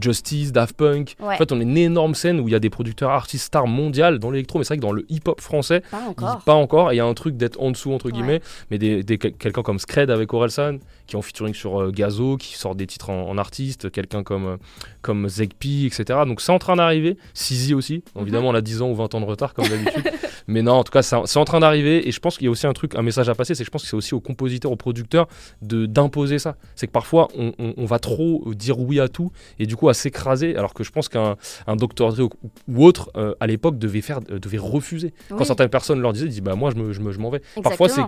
[0.00, 1.16] Justice, Daft Punk.
[1.20, 3.66] En fait, on est une énorme scène où il y a des producteurs artistes stars
[3.66, 6.42] mondiales dans l'électro, mais c'est vrai que dans le hip-hop français, pas encore.
[6.44, 6.92] Pas encore.
[6.92, 10.10] Il y a un truc d'être en dessous, entre guillemets, mais des, quelqu'un comme Scred
[10.10, 13.90] avec Orelsan, qui est en featuring sur euh, Gazo, qui sort des titres en, artiste,
[13.90, 14.56] quelqu'un comme, euh,
[15.02, 16.20] comme Zegpi, etc.
[16.26, 17.16] Donc c'est en train d'arriver.
[17.34, 18.22] Sizi aussi, mhm.
[18.22, 20.10] évidemment, on a 10 ans ou 20 ans de retard, comme d'habitude.
[20.46, 22.08] mais non, en tout cas, c'est en train d'arriver.
[22.08, 23.66] Et je pense qu'il y a aussi un truc, un message à passer, c'est que
[23.66, 25.28] je pense que c'est aussi aux compositeurs, aux producteurs
[25.62, 26.56] d'imposer ça.
[26.74, 29.94] C'est que parfois, on, on, va trop dire oui à tout, et du coup, à
[29.94, 32.12] s'écraser, alors que je pense qu'un un Dr.
[32.12, 32.30] Dre
[32.68, 35.12] ou, autre, euh, à l'époque, devait, faire, devait refuser.
[35.28, 37.42] Quand certaines personnes leur disaient, ils disaient, bah moi, je m'en je me, je vais.
[37.62, 38.02] Parfois, c'est,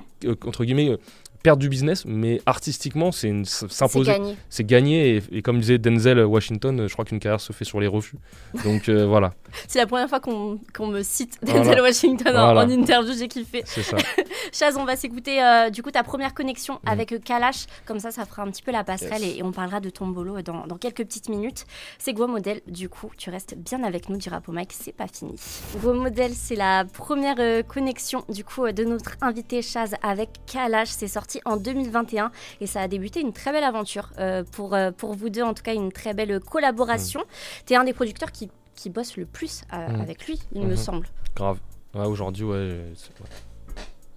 [0.47, 0.97] entre guillemets,
[1.43, 4.17] perdre du business, mais artistiquement, c'est s'imposer.
[4.49, 5.23] C'est gagné.
[5.31, 8.17] Et, comme disait Denzel Washington, je crois qu'une carrière se fait sur les refus.
[8.65, 9.33] Donc euh, voilà.
[9.67, 13.63] C'est la première fois qu'on me cite Denzel Washington en, interview, j'ai kiffé.
[13.65, 13.97] C'est ça.
[14.53, 16.89] Chaz, on va s'écouter euh, du coup ta première connexion mm.
[16.89, 17.67] avec euh, Kalash.
[17.87, 20.43] Comme ça, ça fera un petit peu la passerelle et, on parlera de ton boulot
[20.43, 21.65] dans, dans quelques petites minutes.
[21.99, 24.93] C'est Go Model, du coup, tu restes bien avec nous du rap au mic, c'est
[24.93, 25.37] pas fini.
[25.83, 30.89] Go Model, c'est la première connexion du coup de notre invité Chaz avec Kalash.
[30.89, 34.91] C'est sorti en 2021 et ça a débuté une très belle aventure euh, pour, euh,
[34.91, 37.21] pour vous deux, en tout cas une très belle collaboration.
[37.21, 37.65] Mm.
[37.67, 40.01] Tu es un des producteurs qui, qui bosse le plus euh, mm.
[40.01, 40.77] avec lui, il me mm-hmm.
[40.77, 41.09] semble.
[41.37, 41.59] Grave.
[41.95, 42.81] Ouais, aujourd'hui, ouais.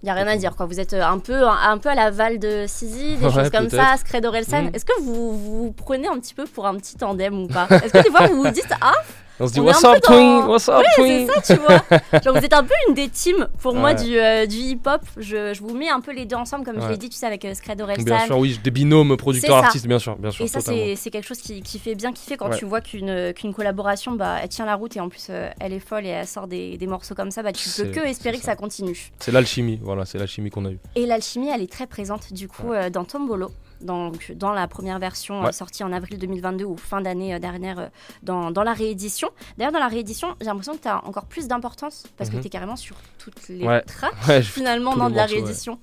[0.02, 0.56] Il n'y a rien à dire.
[0.56, 0.66] Quoi.
[0.66, 3.96] Vous êtes un peu, un, peu à la Val de Sizi, des choses comme ça,
[3.96, 4.64] Scred Orelsan.
[4.64, 4.74] Mm.
[4.74, 7.66] Est-ce que vous, vous prenez un petit peu pour un petit tandem ou pas?
[7.70, 8.94] Est-ce que des fois vous vous dites Ah,
[9.40, 10.44] on se dit What's up, twin?
[10.46, 12.20] What's up, twin c'est ça, tu vois.
[12.22, 15.00] Genre, vous êtes un peu une des teams pour moi du, euh, du hip-hop.
[15.16, 17.26] Je, je, vous mets un peu les deux ensemble, comme je l'ai dit, tu sais,
[17.26, 20.44] avec euh, Scred Bien sûr, oui, des binômes producteurs-artistes, bien sûr, bien sûr.
[20.44, 23.54] Et ça, c'est quelque chose qui, qui, fait bien kiffer quand tu vois qu'une qu'une
[23.54, 26.26] collaboration, bah, elle tient la route et en plus, euh, elle est folle et elle
[26.26, 27.42] sort des, des morceaux comme ça.
[27.42, 29.10] Bah, tu peux que espérer que ça continue.
[29.18, 30.78] C'est l'alchimie, voilà, c'est l'alchimie qu'on a eue.
[30.94, 33.50] Et l'alchimie, elle est très présente, du coup, dans Tombolo
[33.82, 37.86] dans la première version euh, sortie en avril 2022 ou fin d'année euh, dernière euh,
[38.22, 39.30] dans, dans, la réédition.
[39.58, 42.42] D'ailleurs, dans la réédition, j'ai l'impression que tu as encore plus d'importance parce que mhm.
[42.42, 45.78] tu es carrément sur toutes les tracks finalement dans de la réédition.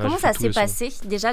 [0.00, 1.30] Comment ça s'est passé déjà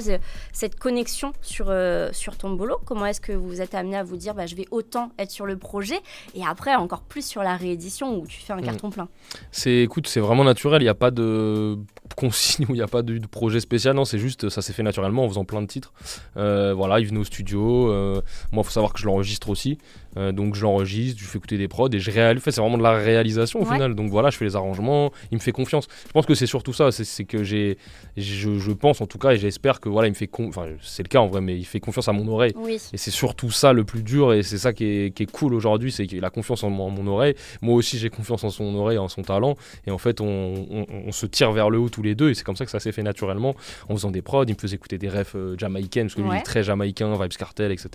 [0.52, 1.74] cette connexion sur,
[2.12, 2.78] sur ton boulot?
[2.86, 5.46] Comment est-ce que vous êtes amené à vous dire bah, je vais autant être sur
[5.46, 6.00] le projet
[6.36, 8.66] et après encore plus sur la réédition où tu fais un mhm.
[8.66, 9.08] carton plein?
[9.52, 11.78] C'est écoute, c'est vraiment naturel, il n'y a pas de
[12.20, 14.74] consigne où il n'y a pas de, de, projet spécial, non, c'est juste ça s'est
[14.74, 15.94] fait naturellement en faisant plein de titres.
[16.38, 17.90] Euh, voilà, il venait au studio.
[17.92, 19.78] Euh, moi, il faut savoir que je l'enregistre aussi.
[20.18, 22.42] Euh, donc je l'enregistre, je fais écouter des prods et je réalise.
[22.44, 23.96] c'est vraiment de la réalisation au final.
[23.96, 25.88] Donc voilà, je fais les arrangements, il me fait confiance.
[26.08, 27.78] Je pense que c'est surtout ça, c'est que j'ai,
[28.18, 31.10] je, pense en tout cas et j'espère que voilà, il me fait, enfin c'est le
[31.10, 32.54] cas en vrai, mais il fait confiance à mon oreille.
[32.94, 35.54] Et c'est surtout ça le plus dur et c'est ça qui est, qui est cool
[35.54, 37.36] aujourd'hui, c'est qu'il a confiance en mon, oreille.
[37.62, 39.56] Moi aussi j'ai confiance en son oreille, en son talent.
[39.88, 42.44] Et en fait, on, on, se tire vers le haut tous les deux et c'est
[42.44, 43.56] comme ça que ça s'est fait naturellement
[43.90, 44.46] en faisant des prods.
[44.46, 47.12] Il me faisait écouter des refs euh, jamaïcaines parce que lui il est très jamaïcain,
[47.14, 47.90] vibes cartel, etc.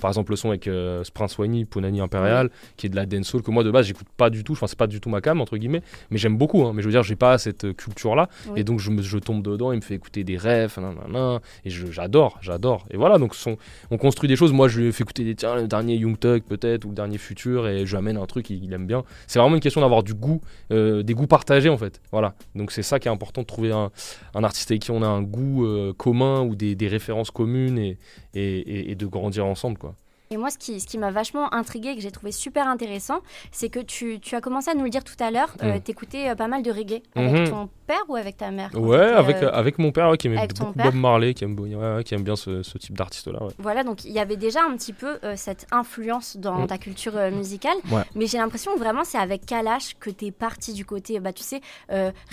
[0.00, 3.42] Par exemple le son avec euh, Prince Wayne Punani Impérial, qui est de la dancehall
[3.42, 4.52] que moi de base j'écoute pas du tout.
[4.52, 6.64] Enfin, c'est pas du tout ma cam entre guillemets, mais j'aime beaucoup.
[6.64, 6.72] Hein.
[6.74, 9.42] Mais je veux dire, j'ai pas cette culture là, et donc je, me, je tombe
[9.42, 9.72] dedans.
[9.72, 10.78] Il me fait écouter des rêves,
[11.64, 12.86] et j'adore, j'adore.
[12.90, 13.34] Et voilà, donc
[13.90, 14.52] on construit des choses.
[14.52, 17.18] Moi, je lui fais écouter des tiens, le dernier Young Thug peut-être ou le dernier
[17.18, 19.04] Futur, et je lui amène un truc qu'il aime bien.
[19.26, 22.00] C'est vraiment une question d'avoir du goût, euh, des goûts partagés en fait.
[22.10, 22.34] Voilà.
[22.54, 23.90] Donc c'est ça qui est important de trouver un,
[24.34, 27.96] artiste avec qui on a un goût euh, commun ou des, références communes et,
[28.34, 29.94] et, et de grandir ensemble quoi.
[30.32, 33.68] Et moi, ce qui, ce qui m'a vachement intrigué, que j'ai trouvé super intéressant, c'est
[33.68, 35.80] que tu, tu, as commencé à nous le dire tout à l'heure, euh, mm.
[35.80, 37.02] t'écoutais euh, pas mal de reggae.
[37.14, 37.50] Avec mhm.
[37.50, 40.72] ton père ou avec ta mère Ouais, avec, euh, avec mon père qui aime beaucoup
[40.74, 41.56] Bob Marley, qui aime,
[42.04, 43.40] qui aime bien ce, ce type d'artiste-là.
[43.58, 46.66] Voilà, donc il y avait déjà un petit peu cette influence dans mm.
[46.66, 47.76] ta culture musicale.
[48.14, 51.42] Mais j'ai l'impression vraiment, c'est avec Kalash que tu es parti du côté, bah, tu
[51.42, 51.60] sais,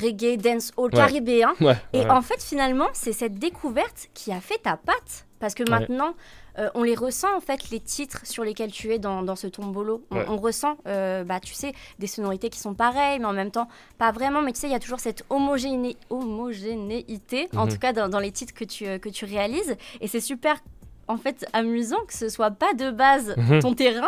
[0.02, 1.54] reggae, dance, all caribéen.
[1.94, 5.26] Et en fait, finalement, c'est cette découverte qui a fait ta patte.
[5.40, 6.16] Parce que maintenant,
[6.60, 10.04] euh, on les ressent en fait les titres sur lesquels tu es dans, ce tombolo.
[10.12, 13.68] On, ressent, euh, bah tu sais, des sonorités qui sont pareilles, mais en même temps
[13.98, 14.42] pas vraiment.
[14.42, 17.72] Mais tu sais, il y a toujours cette homogéné homogénéité, en mhm.
[17.72, 19.76] tout cas dans, les titres que tu euh, que tu réalises.
[20.02, 20.58] Et c'est super,
[21.08, 23.60] en fait, amusant que ce soit pas de base mhm.
[23.60, 24.08] ton terrain,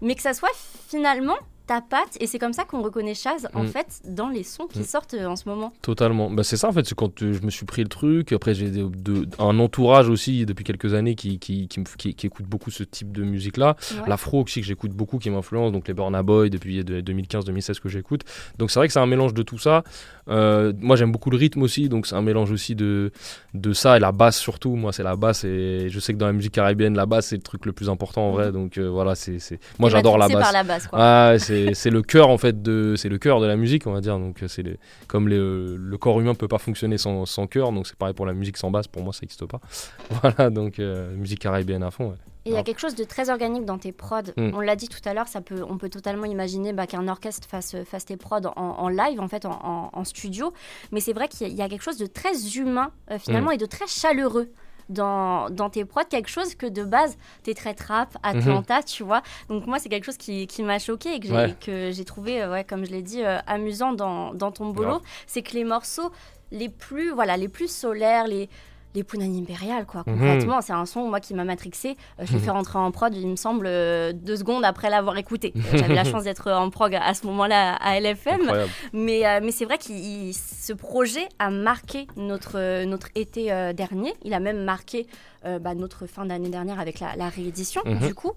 [0.00, 0.48] mais que ça soit
[0.88, 1.36] finalement
[1.70, 3.66] ta patte et c'est comme ça qu'on reconnaît Chaz en Mm.
[3.68, 4.84] fait dans les sons qui Mm.
[4.84, 5.72] sortent euh, en ce moment.
[5.82, 6.28] Totalement.
[6.28, 8.32] Bah, c'est ça en fait, c'est quand euh, je me suis pris le truc.
[8.32, 12.14] Après, j'ai de- de- un entourage aussi depuis quelques années qui, qui, qui, me- qui-
[12.14, 13.76] qui écoute beaucoup ce type de musique-là.
[13.92, 14.08] Ouais.
[14.08, 17.88] L'afro aussi que j'écoute beaucoup, qui m'influence, donc les Burna Boy depuis de- 2015-2016 que
[17.88, 18.22] j'écoute.
[18.58, 19.84] Donc c'est vrai que c'est un mélange de tout ça.
[20.28, 23.12] Euh, moi j'aime beaucoup le rythme aussi, donc c'est un mélange aussi de,
[23.54, 24.74] de ça et la basse surtout.
[24.74, 27.36] Moi c'est la basse et je sais que dans la musique caribéenne, la basse c'est
[27.36, 28.50] le truc le plus important en vrai.
[28.52, 29.38] Donc euh, voilà, c'est
[29.78, 30.42] moi j'adore la basse.
[30.42, 30.98] par la basse quoi.
[31.30, 33.92] Ouais, c'est c'est le cœur en fait de c'est le cœur de la musique on
[33.92, 37.46] va dire donc c'est les- comme les- le corps humain peut pas fonctionner sans, sans
[37.46, 39.60] cœur donc c'est pareil pour la musique sans basse pour moi ça n'existe pas
[40.22, 42.16] voilà donc euh, musique caribéenne à fond ouais.
[42.46, 44.22] Et il y a quelque chose de très organique dans tes prods.
[44.38, 44.52] Mm.
[44.54, 47.46] On l'a dit tout à l'heure, ça peut, on peut totalement imaginer bah, qu'un orchestre
[47.46, 50.54] fasse, fasse tes prods en, en live, en fait, en, en- en studio.
[50.90, 53.18] Mais c'est vrai qu'il y a- quelque chose de très humain, euh, Mm.
[53.18, 54.48] finalement, et de très chaleureux.
[54.90, 59.22] Dans, dans tes prods, quelque chose que de base, t'es très trap, Atlanta, tu vois.
[59.48, 61.34] Donc moi, c'est quelque chose qui, qui m'a choqué et que j'ai.
[61.34, 62.04] Ouais.
[62.04, 65.00] trouvé, euh, ouais, comme je l'ai dit, euh, amusant dans, dans ton boulot.
[65.26, 66.10] C'est que les morceaux
[66.52, 68.48] les plus, voilà, les plus solaires, les,
[68.94, 70.02] les Punani Impérial, quoi.
[70.06, 70.18] Mhm.
[70.18, 71.96] Concrètement, c'est un son, moi, qui m'a matrixé.
[72.18, 75.16] Euh, je l'ai fait rentrer en prod, il me semble, euh, deux secondes après l'avoir
[75.16, 75.52] écouté.
[75.56, 78.40] Euh, J'avais la chance d'être en prog à ce moment-là à LFM.
[78.40, 84.12] incroyable Mais, euh, mais c'est vrai que ce projet a marqué notre, notre été dernier.
[84.22, 85.06] Il a même marqué
[85.44, 87.98] bah, notre fin d'année dernière avec la, la réédition, Mhm.
[88.08, 88.32] du coup.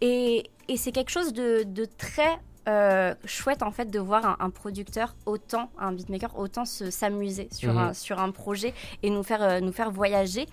[0.00, 4.36] Et, et c'est quelque chose de, de très euh, chouette, en fait, de voir un,
[4.40, 7.78] un producteur autant, un beatmaker, autant se- s'amuser sur, Mhm.
[7.78, 10.46] un, sur un projet et nous faire, euh, nous faire voyager.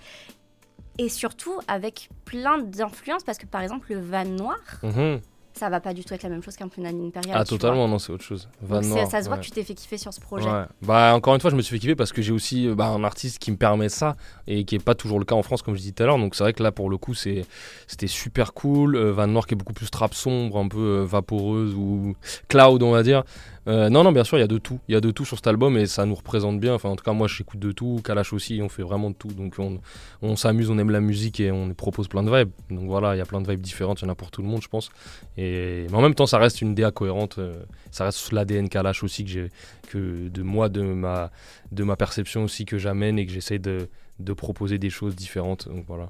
[0.98, 5.20] Et surtout avec plein d'influences, parce que par exemple, le van noir, Mhm.
[5.56, 7.36] Ça va pas du tout être la même chose qu'un Punani Imperial.
[7.38, 9.40] ah totalement non c'est autre chose Van Donc c'est- Noir, ça se voit ouais.
[9.40, 10.48] que tu t'es fait kiffer sur ce projet.
[10.48, 10.64] Ouais.
[10.82, 12.86] Bah encore une fois, je me suis fait kiffer parce que j'ai aussi euh, bah,
[12.88, 14.16] un artiste qui me permet ça
[14.46, 16.18] et qui est pas toujours le cas en France comme je disais tout à l'heure.
[16.18, 17.44] Donc c'est vrai que là pour le coup c'est
[17.86, 18.96] c'était super cool.
[18.96, 22.14] Euh, Van Noir qui est beaucoup plus trap sombre, un peu euh, vaporeuse ou
[22.48, 23.22] cloud on va dire.
[23.68, 25.24] Euh, non non bien sûr il y a de tout, il y a de tout
[25.24, 26.74] sur cet album et ça nous représente bien.
[26.74, 29.28] Enfin en tout cas moi j'écoute de tout, Kalash aussi, on fait vraiment de tout.
[29.28, 29.80] Donc on,
[30.22, 32.50] on s'amuse, on aime la musique et on propose plein de vibes.
[32.70, 34.40] Donc voilà il y a plein de vibes différentes, il y en a pour tout
[34.42, 34.90] le monde je pense.
[35.36, 35.45] Et
[35.90, 37.38] mais en même temps ça reste une DA cohérente.
[37.38, 39.48] euh, ça reste l'ADN Kalash aussi que j'ai
[39.88, 41.30] que de moi, de ma,
[41.72, 43.88] de ma perception aussi que j'amène et que j'essaie de,
[44.20, 45.68] de proposer des choses différentes.
[45.68, 46.08] Donc voilà.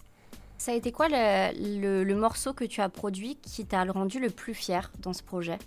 [0.58, 4.18] Ça a été quoi le, le- le morceau que tu as produit qui t'a rendu
[4.20, 5.58] le plus fier dans ce projet?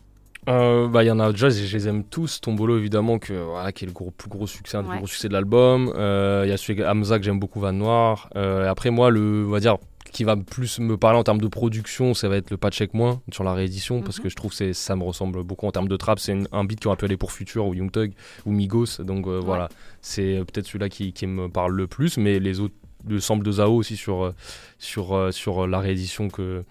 [0.47, 2.41] Euh, bah, il y en a déjà, je je les aime tous.
[2.41, 4.93] Tombolo, évidemment, que, voilà, qui est le gros, plus gros succès, un des Ouais.
[4.95, 5.93] plus gros succès de l'album.
[5.95, 8.29] Euh, Il y a celui Hamza que j'aime beaucoup, Van Noir.
[8.35, 9.77] Euh, et après, moi, le, on va dire,
[10.11, 12.93] qui va plus me parler en termes de production, ça va être le Pas Check
[12.93, 14.23] Moins sur la réédition, parce Mhm.
[14.23, 16.19] que je trouve que ça me ressemble beaucoup en termes de trap.
[16.19, 18.13] C'est un beat qui aurait pu aller pour Future ou Young Thug
[18.45, 18.99] ou Migos.
[19.03, 19.69] Donc euh, voilà,
[20.01, 22.75] c'est euh, peut-être celui-là qui, qui me parle le plus, mais les autres,
[23.07, 24.35] le sample de Zao aussi sur, euh,
[24.77, 26.63] sur, sur la réédition que.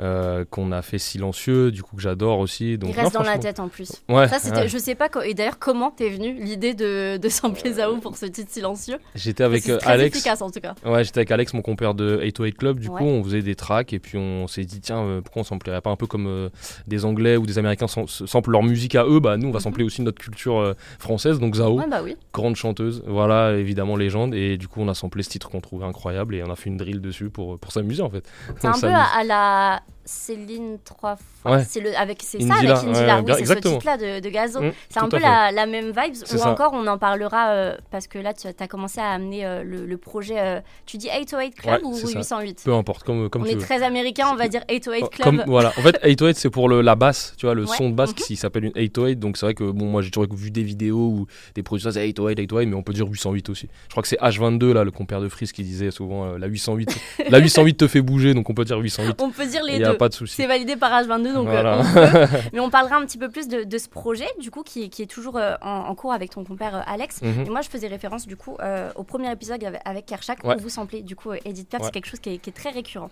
[0.00, 2.78] Euh, qu'on a fait silencieux, du coup que j'adore aussi.
[2.78, 3.92] Donc, Il reste non, dans la tête en plus.
[4.08, 4.68] Ouais, Ça, c'était, ouais.
[4.68, 8.24] je sais pas, et d'ailleurs, comment t'es venu l'idée de, de sampler Zao pour ce
[8.26, 8.96] titre silencieux?
[9.14, 10.16] J'étais avec C'est euh, très Alex.
[10.16, 10.74] efficace en tout cas.
[10.86, 12.80] Ouais, j'étais avec Alex, mon compère de 808 Club.
[12.80, 12.98] Du Ouais.
[12.98, 15.80] coup, on faisait des tracks et puis on s'est dit, tiens, euh, pourquoi on samplerait
[15.82, 16.48] pas un peu comme euh,
[16.86, 19.20] des Anglais ou des Américains sam- samplent leur musique à eux?
[19.20, 19.64] Bah, nous, on va Mhm.
[19.64, 21.38] sampler aussi notre culture euh, française.
[21.40, 22.16] Donc, Zao, Ouais, bah oui.
[22.32, 24.34] grande chanteuse, voilà, évidemment, légende.
[24.34, 26.70] Et du coup, on a samplé ce titre qu'on trouvait incroyable et on a fait
[26.70, 28.24] une drill dessus pour, pour s'amuser en fait.
[28.58, 29.22] C'est On un peu à,
[29.60, 31.52] à la Céline trois fois.
[31.52, 31.64] Ouais.
[31.66, 33.20] C'est le avec c'est ça avec Indila.
[33.22, 34.60] ouais, oui, c'est ce titre-là de, de Gazo.
[34.60, 36.14] Mm, c'est un peu la, la même vibes.
[36.14, 36.50] C'est Ou ça.
[36.50, 39.86] encore, on en parlera euh, parce que là, tu as commencé à amener euh, le,
[39.86, 40.34] le projet.
[40.38, 42.40] euh, tu dis 808 Club Ouais, ou c'est ça.
[42.40, 43.60] 808 Peu importe, comme, comme On tu est veux.
[43.60, 45.24] très américain, on va dire 808 Oh, Club.
[45.24, 45.68] Comme, voilà.
[45.78, 48.16] En fait, 808, c'est pour le, la basse, tu vois, le son de basse Mhm.
[48.16, 49.16] qui s'appelle une 808.
[49.18, 52.04] Donc, c'est vrai que bon, moi, j'ai toujours vu des vidéos où des producteurs disaient
[52.06, 53.68] 808, 808, mais on peut dire 808 aussi.
[53.86, 56.98] Je crois que c'est H22, là, le compère de Freeze, qui disait souvent la 808.
[57.30, 59.14] la 808 te fait bouger, donc on peut dire 808.
[59.22, 59.96] On peut dire les deux.
[60.00, 60.34] Pas de souci.
[60.34, 61.78] C'est validé par H22, donc euh, Voilà.
[61.78, 62.26] on peut.
[62.52, 65.02] Mais on parlera un petit peu plus de, de ce projet, du coup, qui, qui
[65.02, 67.22] est toujours euh, en, en cours avec ton compère euh, Alex.
[67.22, 67.44] Mhm.
[67.46, 70.56] Et moi, je faisais référence, du coup, euh, au premier épisode avec, Kershak, Ouais.
[70.56, 71.86] où vous samplez, du coup, Edith Piaf, Ouais.
[71.86, 73.10] c'est quelque chose qui est, qui est très récurrent.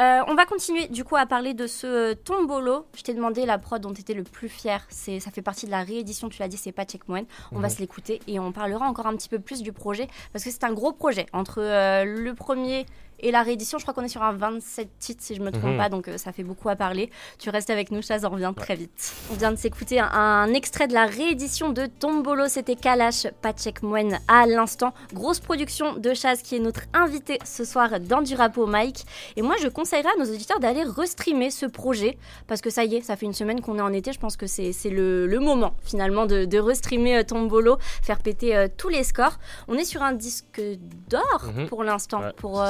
[0.00, 2.86] Euh, on va continuer, du coup, à parler de ce tombolo.
[2.96, 4.84] Je t'ai demandé la prod dont tu étais le plus fier.
[4.90, 7.24] Ça fait partie de la réédition, tu l'as dit, c'est pas Check Moine.
[7.52, 7.74] On va Mhm.
[7.74, 10.64] se l'écouter et on parlera encore un petit peu plus du projet, parce que c'est
[10.64, 11.26] un gros projet.
[11.32, 12.86] Entre euh, le premier
[13.20, 15.72] et la réédition, je crois qu'on est sur un 27 titres, si je me trompe
[15.72, 15.76] Mhm.
[15.78, 17.10] pas, donc euh, ça fait beaucoup à parler.
[17.38, 19.14] Tu restes avec nous, Chaz, on revient très vite.
[19.32, 23.82] On vient de s'écouter un, un extrait de la réédition de Tombolo, c'était Kalash Pachek
[23.82, 24.92] Moen à l'instant.
[25.12, 29.04] Grosse production de Chaz qui est notre invité ce soir dans du rap au mic.
[29.36, 32.96] Et moi, je conseillerais à nos auditeurs d'aller restreamer ce projet parce que ça y
[32.96, 34.12] est, ça fait une semaine qu'on est en été.
[34.12, 38.56] Je pense que c'est le, le moment finalement de, de restreamer euh, Tombolo, faire péter
[38.56, 39.38] euh, tous les scores.
[39.68, 40.60] On est sur un disque
[41.08, 41.66] d'or Mhm.
[41.68, 42.60] pour l'instant Ouais, pour,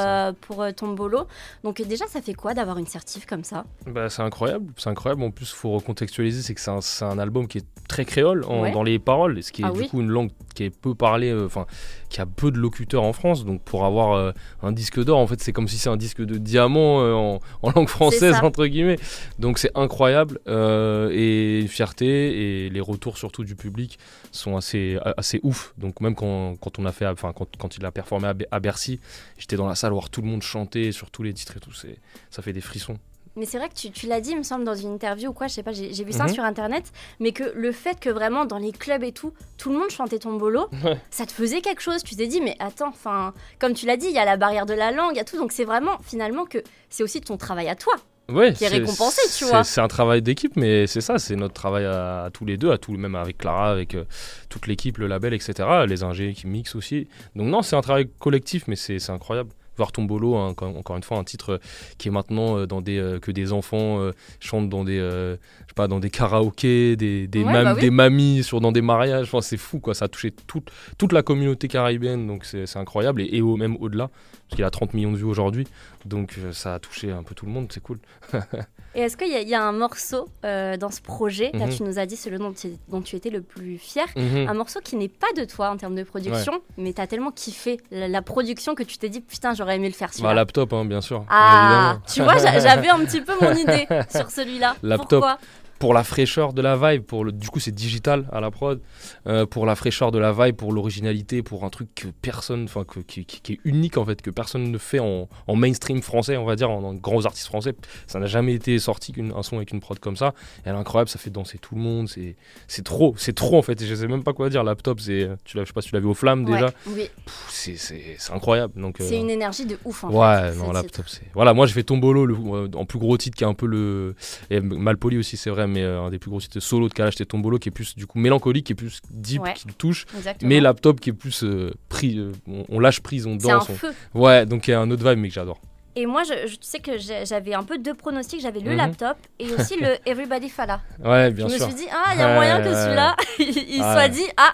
[0.40, 1.26] pour euh, Tombolo.
[1.64, 3.64] Donc euh, déjà, ça fait quoi d'avoir une certif comme ça?
[3.86, 5.22] Bah, C'est incroyable, c'est incroyable.
[5.22, 8.42] En plus, il faut recontextualiser, c'est que c'est un, un, album qui est très créole
[8.42, 11.30] dans les paroles, ce qui est ah du coup une langue qui est peu parlée,
[11.30, 11.66] euh, enfin,
[12.08, 13.44] qui a peu de locuteurs en France.
[13.44, 16.22] Donc pour avoir euh, un disque d'or, en fait, c'est comme si c'est un disque
[16.22, 18.98] de diamant en, en, langue française, entre guillemets.
[19.38, 23.98] Donc c'est incroyable et une fierté et les retours surtout du public
[24.32, 25.74] sont assez, assez ouf.
[25.78, 29.00] Donc même quand, quand on a fait, enfin, quand, quand il a performé à, Bercy,
[29.38, 31.72] j'étais dans la salle voir tout le monde chanter sur tous les titres et tout,
[31.72, 32.98] ça fait des frissons.
[33.36, 35.32] Mais c'est vrai que tu, tu l'as dit, il me semble, dans une interview ou
[35.34, 36.32] quoi, je sais pas, j'ai vu ça mhm.
[36.32, 39.78] sur internet, mais que le fait que vraiment dans les clubs et tout, tout le
[39.78, 40.68] monde chantait ton bolo,
[41.10, 42.02] ça te faisait quelque chose.
[42.02, 44.64] Tu t'es dit, mais attends, enfin, comme tu l'as dit, il y a la barrière
[44.64, 46.58] de la langue, il y a tout, donc c'est vraiment finalement que
[46.88, 47.94] c'est aussi ton travail à toi.
[48.28, 49.62] Ouais, qui est, récompensé, tu vois.
[49.62, 52.78] C'est un travail d'équipe, mais c'est ça, c'est notre travail à, tous les deux, à
[52.78, 54.04] tout, même avec Clara, avec euh,
[54.48, 55.84] toute l'équipe, le label, etc.
[55.86, 57.06] Les ingés qui mixent aussi.
[57.36, 61.18] Donc non, c'est un travail collectif, mais c'est incroyable voir Tombolo, hein, encore une fois
[61.18, 61.60] un titre
[61.98, 65.36] qui est maintenant euh, dans des euh, que des enfants euh, chantent dans des je
[65.68, 69.26] sais pas dans des karaokés, des des, bah des mamies sur dans des mariages.
[69.26, 73.22] Enfin, c'est fou quoi, ça a touché toute toute la communauté caribéenne, donc c'est incroyable
[73.22, 74.08] et, et au, même au-delà
[74.48, 75.66] parce qu'il a 30 millions de vues aujourd'hui,
[76.04, 77.98] donc ça a touché un peu tout le monde, c'est cool.
[78.96, 81.74] Et est-ce qu'il y, a un morceau euh, dans ce projet, là mhm.
[81.74, 82.54] tu nous as dit c'est le nom
[82.88, 84.48] dont tu étais le plus fier, mhm.
[84.48, 87.30] un morceau qui n'est pas de toi en termes de production, mais tu as tellement
[87.30, 90.30] kiffé la, production que tu t'es dit putain j'aurais aimé le faire celui-là.
[90.30, 91.26] Bah, laptop hein, bien sûr.
[91.28, 94.76] Ah, tu vois j'avais un petit peu mon idée sur celui-là.
[94.82, 95.20] Laptop.
[95.20, 95.38] Pourquoi?
[95.78, 98.80] Pour la fraîcheur de la vibe, pour le, du coup c'est digital à la prod,
[99.26, 102.84] euh, pour la fraîcheur de la vibe, pour l'originalité, pour un truc que personne, enfin
[103.06, 106.44] qui, qui, est unique en fait, que personne ne fait en, en mainstream français, on
[106.44, 107.74] va dire, en, grands artistes français.
[108.06, 110.34] Ça n'a jamais été sorti qu'un son avec une prod comme ça.
[110.64, 112.36] elle est incroyable, ça fait danser tout le monde, c'est,
[112.68, 113.84] c'est trop, c'est trop en fait.
[113.84, 114.64] je sais même pas quoi dire.
[114.64, 116.70] Laptop, c'est, tu l'as, je sais pas si tu l'as vu aux flammes déjà.
[116.88, 117.08] oui.
[117.48, 118.80] c'est, c'est, c'est incroyable.
[118.80, 120.58] Donc c'est euh, une énergie de ouf en ouais, fait.
[120.58, 121.30] non, laptop, c'est.
[121.34, 122.36] Voilà, moi j'ai fait Tombolo le,
[122.74, 124.14] en plus gros titre qui est un peu le,
[124.50, 127.26] et Malpoli aussi c'est vrai, mais un des plus gros titres solo de Kalash c'était
[127.26, 130.06] Tombolo qui est plus du coup mélancolique, qui est plus deep, qui touche,
[130.42, 131.44] mais Laptop qui est plus
[131.88, 132.20] pris,
[132.68, 133.70] on, lâche prise, on danse.
[134.14, 135.60] Ouais, donc il y a un autre vibe mais que j'adore.
[135.98, 138.42] Et moi, je, tu sais que j'avais un peu deux pronostics.
[138.42, 138.76] J'avais le mhm.
[138.76, 140.82] laptop et aussi le Everybody Fala.
[141.02, 141.58] Ouais, bien sûr.
[141.58, 144.52] Je me suis dit, ah, il y a moyen que celui-là, il soit dit, ah,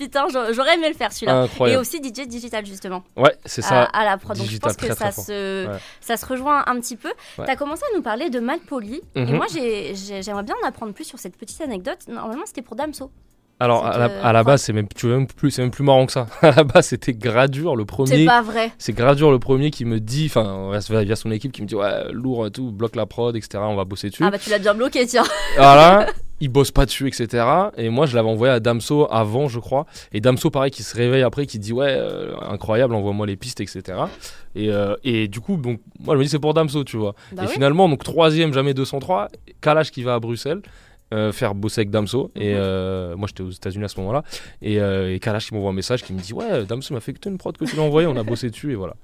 [0.00, 1.46] putain, j'aurais aimé le faire celui-là.
[1.66, 3.04] Et aussi DJ Digital, justement.
[3.16, 3.82] Ouais, c'est ça.
[3.84, 4.36] À, la prod.
[4.36, 5.68] Donc je pense que ça, se,
[6.00, 7.12] ça se rejoint un petit peu.
[7.36, 9.02] Tu as commencé à nous parler de Malpoli.
[9.14, 9.36] Et mhm.
[9.36, 11.98] moi, j'aimerais bien en apprendre plus sur cette petite anecdote.
[12.08, 13.10] Normalement, c'était pour Damso.
[13.62, 16.26] Alors à la, base c'est même tu même plus c'est même plus marrant que ça.
[16.40, 18.20] à la base c'était Gradure le premier.
[18.20, 18.72] C'est pas vrai.
[18.78, 22.10] C'est Gradure le premier qui me dit enfin via son équipe qui me dit ouais
[22.10, 24.24] lourd et tout bloque la prod etc on va bosser dessus.
[24.24, 25.24] Ah bah tu l'as bien bloqué tiens.
[25.58, 26.06] Voilà
[26.40, 27.44] il bosse pas dessus etc
[27.76, 30.96] et moi je l'avais envoyé à Damso avant je crois et Damso pareil qui se
[30.96, 33.82] réveille après qui dit ouais euh, incroyable envoie-moi les pistes etc
[34.54, 37.14] et, euh, et du coup donc moi je me dis c'est pour Damso tu vois
[37.32, 39.28] bah et finalement donc troisième jamais 203
[39.60, 40.62] Kalash qui va à Bruxelles
[41.12, 42.30] euh, faire bosser avec Damso.
[42.36, 42.60] Et mhm.
[42.60, 44.22] euh, moi, j'étais aux États-Unis à ce moment-là.
[44.62, 47.10] Et, euh, et Kalash qui m'envoie un message qui me dit Ouais, Damso m'a fait
[47.10, 48.70] écouter une prod que tu l'as envoyé, on a bossé dessus.
[48.70, 48.94] Et voilà.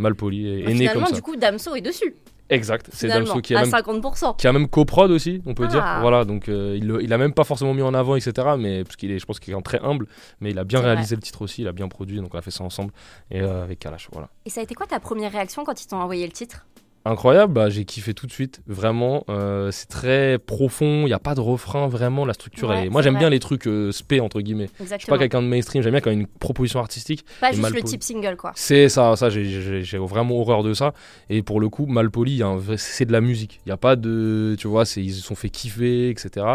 [0.00, 0.48] Mal poli.
[0.48, 1.12] Et, bah, né comme ça.
[1.12, 2.14] du coup, Damso est dessus.
[2.48, 4.36] Exact, c'est Damso qui a, même, 50%.
[4.36, 5.84] qui a même coprod aussi, on peut dire.
[5.84, 6.00] Ah.
[6.00, 8.48] Voilà, donc il, il a même pas forcément mis en avant, etc.
[8.58, 10.08] Mais parce qu'il est, je pense qu'il est très humble,
[10.40, 12.42] mais il a bien réalisé le titre aussi, il a bien produit, donc on a
[12.42, 12.92] fait ça ensemble
[13.30, 14.30] et avec Kalash, voilà.
[14.46, 16.66] Et ça a été quoi ta première réaction quand ils t'ont envoyé le titre?
[17.06, 19.24] Incroyable, bah, j'ai kiffé tout de suite, vraiment.
[19.30, 22.26] Euh, c'est très profond, il n'y a pas de refrain, vraiment.
[22.26, 22.90] La structure, est...
[22.90, 24.68] moi j'aime bien les trucs euh, spé, entre guillemets.
[24.78, 27.24] Je suis pas quelqu'un de mainstream, j'aime bien quand il y a une proposition artistique.
[27.40, 28.52] Pas juste le type single, quoi.
[28.54, 30.92] C'est ça, ça j'ai vraiment horreur de ça.
[31.30, 32.42] Et pour le coup, Malpoli,
[32.76, 33.60] c'est de la musique.
[33.64, 34.54] Il n'y a pas de.
[34.58, 36.46] Tu vois, ils se sont fait kiffer, etc.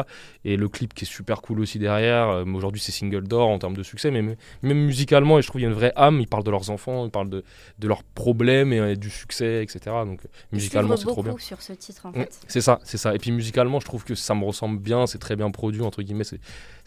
[0.43, 2.29] Et le clip qui est super cool aussi derrière.
[2.29, 5.59] Euh, aujourd'hui, c'est single d'or en termes de succès, mais même, musicalement, et je trouve
[5.59, 6.19] qu'il y a une vraie âme.
[6.19, 7.43] Ils parlent de leurs enfants, ils parlent de,
[7.79, 9.79] de leurs problèmes et, du succès, etc.
[10.05, 11.35] Donc musicalement, c'est trop bien.
[11.37, 12.39] sur ce titre, en mm, fait.
[12.47, 13.13] c'est ça, c'est ça.
[13.13, 16.01] Et puis musicalement, je trouve que ça me ressemble bien, c'est très bien produit, entre
[16.01, 16.23] guillemets.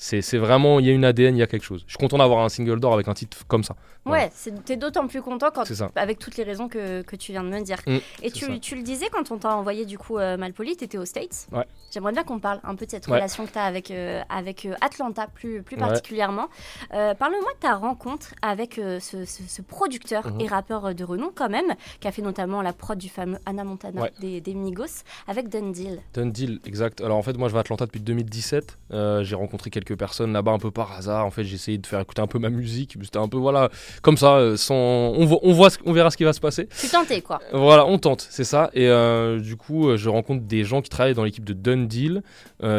[0.00, 1.82] C'est vraiment, il y a une ADN, il y a quelque chose.
[1.86, 3.74] Je suis content d'avoir un single d'or avec un titre comme ça.
[4.06, 4.30] Ouais,
[4.64, 5.64] t'es d'autant plus content quand,
[5.96, 7.78] avec toutes les raisons que, que, tu viens de me dire.
[7.86, 10.98] Mm, et tu, tu, le disais quand on t'a envoyé du coup euh, Malpoli, t'étais
[10.98, 11.48] aux States.
[11.52, 11.66] Ouais.
[11.92, 14.64] J'aimerais bien qu'on parle un peu de cette relation que tu as avec, euh, avec
[14.66, 16.48] euh, Atlanta plus, plus particulièrement.
[16.90, 20.40] Parle-moi de ta rencontre avec ce, ce, producteur mhm.
[20.40, 23.64] et rappeur de renom quand même, qui a fait notamment la prod du fameux Anna
[23.64, 26.00] Montana des, des, Migos, avec Dundee.
[26.14, 27.00] Dundee, exact.
[27.00, 28.78] Alors en fait, moi je vais à Atlanta depuis 2017.
[29.22, 31.24] j'ai rencontré quelques personnes là-bas un peu par hasard.
[31.26, 32.96] En fait, j'ai essayé de faire écouter un peu ma musique.
[33.02, 33.70] C'était un peu voilà
[34.02, 36.68] comme ça, euh, sans, on, voit, on, voit, on verra ce qui va se passer.
[36.80, 38.70] Tu tentais quoi Voilà, on tente, c'est ça.
[38.74, 41.86] Et euh, du coup, euh, je rencontre des gens qui travaillent dans l'équipe de Done
[41.88, 42.22] Deal,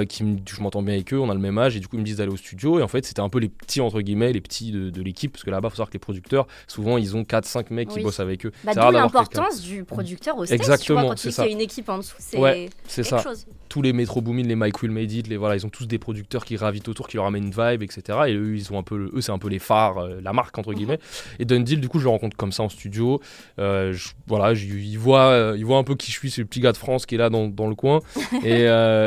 [0.08, 2.00] qui je m'entends bien avec eux, on a le même âge, et du coup, ils
[2.00, 2.80] me disent d'aller au studio.
[2.80, 5.44] Et en fait, c'était un peu les petits, entre guillemets, les petits de, l'équipe, parce
[5.44, 8.20] que là-bas, il faut savoir que les producteurs, souvent, ils ont 4-5 mecs qui bossent
[8.20, 8.52] avec eux.
[8.64, 11.44] Bah, D'où l'importance du producteur au Exactement, c'est ça.
[11.44, 13.20] qu'il y a une équipe en dessous, c'est Ouais, quelque ça.
[13.20, 13.46] chose.
[13.70, 16.00] Tous les Metro Boomin, les Mike Will Made It, les, voilà, ils ont tous des
[16.00, 18.02] producteurs qui gravitent autour, qui leur amènent une vibe, etc.
[18.28, 20.34] Et eux, ils ont un peu, le- eux, c'est un peu les phares, euh, la
[20.34, 21.00] marque entre guillemets.
[21.40, 23.22] Et Dundee, du coup, je le rencontre comme ça en studio.
[23.60, 26.42] Euh, je- voilà, je- il voit, euh, il voit un peu qui je suis, c'est
[26.42, 28.00] le petit gars de France qui est là dans, dans le coin.
[28.44, 28.64] et,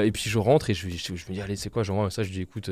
[0.06, 1.82] et puis je rentre et je, je, me dis, allez, c'est quoi?
[1.82, 2.70] J'envoie message, je dis, écoute.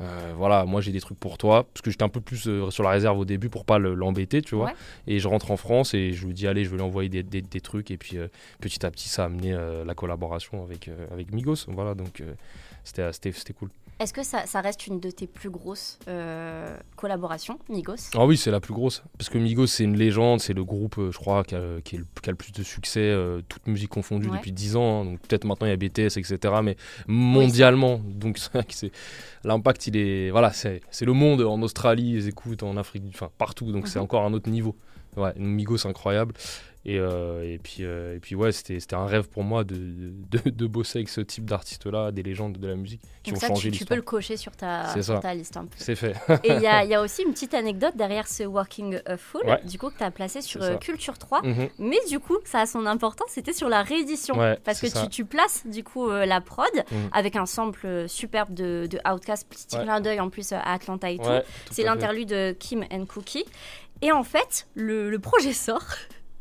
[0.00, 2.70] Euh, voilà, moi j'ai des trucs pour toi, parce que j'étais un peu plus euh,
[2.70, 4.66] sur la réserve au début pour pas le- l'embêter, tu vois.
[4.66, 4.72] Ouais.
[5.06, 7.22] Et je rentre en France et je lui dis, allez, je vais lui envoyer des,
[7.22, 7.90] des- des trucs.
[7.90, 8.28] Et puis euh,
[8.60, 11.64] petit à petit, ça a amené la collaboration avec, avec Migos.
[11.68, 12.22] Voilà, donc
[12.84, 13.70] c'était cool.
[13.98, 18.10] Est-ce que ça, ça reste une de tes plus grosses euh, collaborations, Migos?
[18.14, 19.02] Ah oui, c'est la plus grosse.
[19.16, 21.96] Parce que Migos, c'est une légende, c'est le groupe, euh, je crois, qui a, qui
[21.96, 24.36] le, qui a le plus de succès, euh, toute musique confondue, Ouais.
[24.36, 25.00] depuis 10 ans.
[25.00, 25.04] hein.
[25.06, 26.38] Donc peut-être maintenant il y a BTS, etc.
[26.62, 26.76] Mais
[27.06, 28.38] mondialement, donc
[28.68, 28.92] c'est
[29.44, 30.30] l'impact, il est.
[30.30, 33.72] Voilà, c'est c'est le monde en Australie, ils écoutent, en Afrique, enfin partout.
[33.72, 34.04] Donc c'est Mhm.
[34.04, 34.76] encore un autre niveau.
[35.16, 36.34] Ouais, Migos, incroyable.
[36.88, 40.50] Et, euh, et, puis, euh, et puis ouais, c'était un rêve pour moi de, de,
[40.50, 43.48] de bosser avec ce type d'artistes-là, des légendes de la musique qui Donc ont ça,
[43.48, 43.96] changé tu, tu peux l'histoire.
[43.96, 45.18] le cocher sur ta, C'est sur ça.
[45.20, 45.74] ta liste un peu.
[45.78, 46.14] C'est fait.
[46.44, 49.40] Et il y a, il y a aussi une petite anecdote derrière ce Working Full,
[49.46, 49.60] Ouais.
[49.64, 51.42] du coup, que tu as placé sur euh, Culture 3.
[51.42, 51.68] Mhm.
[51.80, 54.38] Mais du coup, ça a son importance, c'était sur la réédition.
[54.38, 57.08] Ouais, parce que tu, tu places du coup la prod Mhm.
[57.12, 59.82] avec un sample superbe de, de Outkast, petit Ouais.
[59.82, 61.24] clin d'œil en plus à Atlanta et tout.
[61.24, 63.44] Tout C'est l'interlude de Kim and Cookie.
[64.02, 65.84] Et en fait, le, le projet sort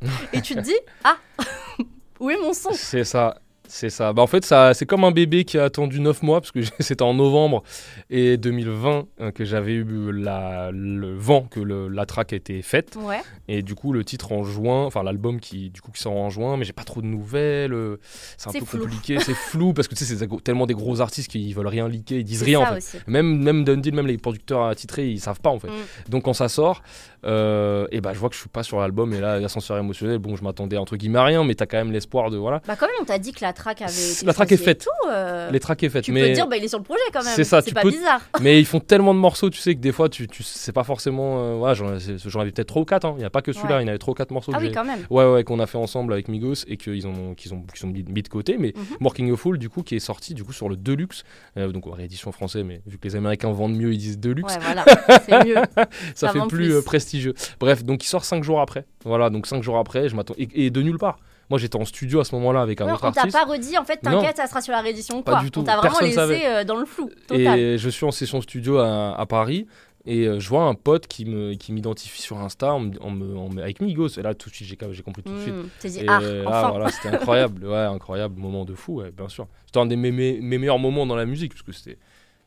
[0.33, 1.17] et tu te dis Ah,
[2.19, 2.71] où est mon son?
[2.73, 3.37] C'est ça.
[3.67, 4.13] C'est ça.
[4.13, 6.59] Bah, en fait, ça, c'est comme un bébé qui a attendu 9 mois, parce que
[6.79, 7.63] c'était en novembre
[8.11, 12.61] et 2020 euh, que j'avais eu la, le vent que le- la track a été
[12.61, 12.95] faite.
[12.95, 16.15] Ouais, Et du coup, le titre en juin, enfin l'album qui, du coup, qui sort
[16.15, 17.73] en juin, mais j'ai pas trop de nouvelles.
[17.73, 17.97] euh,
[18.37, 18.81] C'est un peu flou.
[18.83, 21.87] compliqué, c'est flou, parce que tu sais, c'est tellement des gros artistes qui veulent rien
[21.89, 23.01] leaker, ils disent rien en fait.
[23.07, 25.69] Même, même Dundee, même les producteurs attitrés, ils savent pas en fait.
[25.69, 26.09] Mm.
[26.09, 26.83] Donc quand ça sort,
[27.25, 30.17] euh, et bah, je vois que je suis pas sur l'album, et là, l'ascenseur émotionnel,
[30.19, 32.37] bon, je m'attendais entre guillemets à rien, mais t'as quand même l'espoir de.
[32.37, 32.61] Voilà.
[32.67, 34.83] Bah, quand même, on t'a dit que la track avait été La track est faite.
[34.85, 36.21] tout, euh, Les tracks est faite, tu mais.
[36.21, 37.33] peux te dire, bah, il est sur le projet quand même.
[37.35, 38.21] C'est ça, tu pas peux- bizarre.
[38.41, 40.83] Mais ils font tellement de morceaux, tu sais, que des fois, tu, tu c'est pas
[40.83, 41.39] forcément.
[41.39, 43.77] euh, voilà, j'en, c'est- avais peut-être 3 ou 4, il n'y a pas que celui-là,
[43.77, 43.81] Ouais.
[43.81, 44.99] il y en avait 3 ou 4 morceaux Ah oui, quand même.
[45.09, 47.89] Ouais, ouais, qu'on a fait ensemble avec Migos et qu'ils ont, qu'ils ont, qu'ils ont
[47.89, 48.57] mis, de côté.
[48.59, 48.97] Mais Mhm.
[49.01, 51.23] Working a Fool, du coup, qui est sorti du coup sur le Deluxe,
[51.57, 54.59] euh, donc réédition français, mais vu que les Américains vendent mieux, ils disent Deluxe, Ouais,
[54.61, 54.85] voilà,
[55.25, 55.55] c'est mieux.
[55.75, 56.81] ça ça fait plus, plus.
[57.19, 57.55] Prestigieux.
[57.59, 58.85] Bref, donc il sort 5 jours après.
[59.03, 60.33] Voilà, donc 5 jours après, je m'attends.
[60.37, 61.17] Et, et de nulle part.
[61.51, 63.37] Moi, j'étais en studio à ce moment-là avec un autre on t'a artiste.
[63.37, 65.41] pas redit, en fait, t'inquiète, ça sera sur la réédition Pas quoi.
[65.41, 65.59] du tout.
[65.59, 67.59] On t'a vraiment Personne laissé euh, dans le flou total.
[67.59, 69.67] Et je suis en session studio à, à Paris
[70.07, 73.57] et euh, je vois un pote qui me qui m'identifie sur Insta en en en
[73.57, 74.17] avec Migos.
[74.17, 75.53] Et là, tout de suite, j'ai compris tout de suite.
[75.53, 76.69] Hmm, dit, Et ah, là, enfin.
[76.71, 77.63] voilà, c'était incroyable.
[77.67, 79.45] Ouais, incroyable, moment de fou, ouais, bien sûr.
[79.67, 81.99] C'était un des mes, mes- mes meilleurs moments dans la musique parce que c'était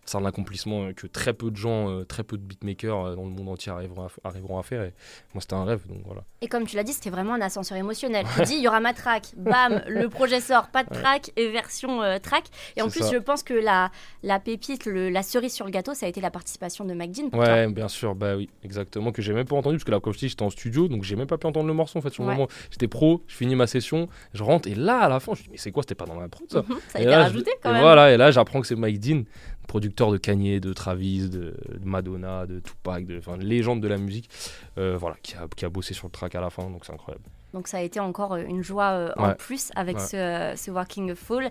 [0.09, 3.15] c'est un accomplissement euh, que très peu de gens, euh, très peu de beatmakers euh,
[3.17, 4.83] dans le monde entier arriveront à, f- arriveront à faire.
[4.83, 4.93] Et
[5.35, 6.23] moi, c'était un rêve, donc voilà.
[6.41, 8.25] Et comme tu l'as dit, c'était vraiment un ascenseur émotionnel.
[8.37, 11.01] Tu dis, il y aura ma track, bam, le projet sort, pas de Ouais.
[11.03, 12.45] track et version euh, track.
[12.77, 13.11] Et en plus, ça.
[13.13, 13.91] je pense que la,
[14.23, 17.29] la pépite, le- la cerise sur le gâteau, ça a été la participation de McDean.
[17.31, 17.53] pour toi.
[17.55, 20.13] Ouais, bien sûr, bah oui, exactement, que j'ai même pas entendu, parce que là, comme
[20.15, 22.11] je dis, j'étais en studio, donc j'ai même pas pu entendre le morceau en fait.
[22.11, 22.35] Sur le Ouais.
[22.37, 25.41] moment, j'étais pro, je finis ma session, je rentre, et là, à la fin, je
[25.41, 26.63] me dis, mais c'est quoi, c'était pas dans ma prod ça?
[26.69, 27.83] Mhm, ça a été là, rajouté je- quand et même.
[27.83, 29.23] Voilà, et là, j'apprends que c'est Mike Dean,
[29.69, 31.55] producteur de Kanye, de Travis, de,
[31.85, 34.29] Madonna, de Tupac, de, enfin, légende de la musique,
[34.79, 36.93] euh, voilà, qui a, qui a bossé sur le track à la fin, donc c'est
[36.93, 37.25] incroyable.
[37.55, 40.05] Donc ça a été encore euh, une joie euh, en plus avec Ouais.
[40.05, 41.49] ce, euh, ce Working Full.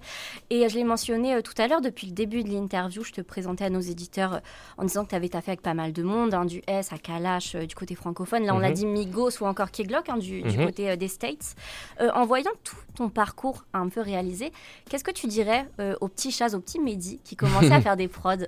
[0.51, 3.11] Et euh, je l'ai mentionné euh, tout à l'heure, depuis le début de l'interview, je
[3.13, 4.41] te présentais à nos éditeurs
[4.77, 6.97] en disant que tu avais taffé avec pas mal de monde, hein, du S à
[6.99, 8.45] Kalash, du côté francophone.
[8.45, 8.75] Là, on l'a Mhm.
[8.75, 10.65] dit Migos ou encore Keglock hein, du, du Mhm.
[10.65, 11.55] côté des States.
[11.99, 14.51] En voyant tout ton parcours un peu réalisé,
[14.89, 15.67] qu'est-ce que tu dirais
[15.99, 18.45] au petit Chaz, au petit Mehdi qui commençait à faire des prods?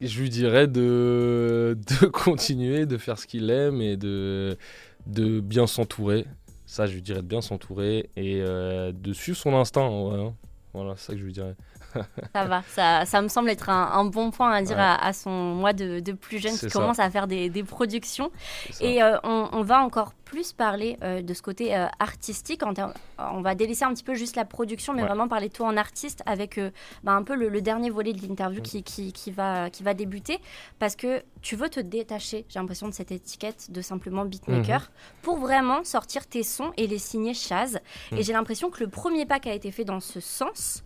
[0.00, 4.56] Je lui dirais de, de continuer, de faire ce qu'il aime et de,
[5.08, 6.24] de bien s'entourer.
[6.66, 9.88] Ça, je lui dirais de bien s'entourer et euh, de suivre son instinct.
[9.88, 10.34] ouais, hein.
[10.74, 11.56] Voilà, c'est ça que je lui dirais.
[12.34, 14.82] Ça va, ça, ça me semble être un, un bon point à dire Ouais.
[14.82, 16.68] à, à son moi de, de plus jeune qui ça.
[16.68, 18.30] commence à faire des, des productions.
[18.82, 22.62] Et euh, on, on va encore plus parler euh, de ce côté euh, artistique.
[22.62, 22.74] En
[23.18, 25.08] on va délaisser un petit peu juste la production, mais Ouais.
[25.08, 26.70] vraiment parler toi en artiste avec euh,
[27.02, 29.94] bah, un peu le, le dernier volet de l'interview qui, qui, qui va, qui va
[29.94, 30.38] débuter.
[30.78, 35.22] Parce que tu veux te détacher, j'ai l'impression, de cette étiquette de simplement beatmaker Mhm.
[35.22, 37.78] pour vraiment sortir tes sons et les signer Chaz.
[38.12, 40.82] Et j'ai l'impression que le premier pas qui a été fait dans ce sens,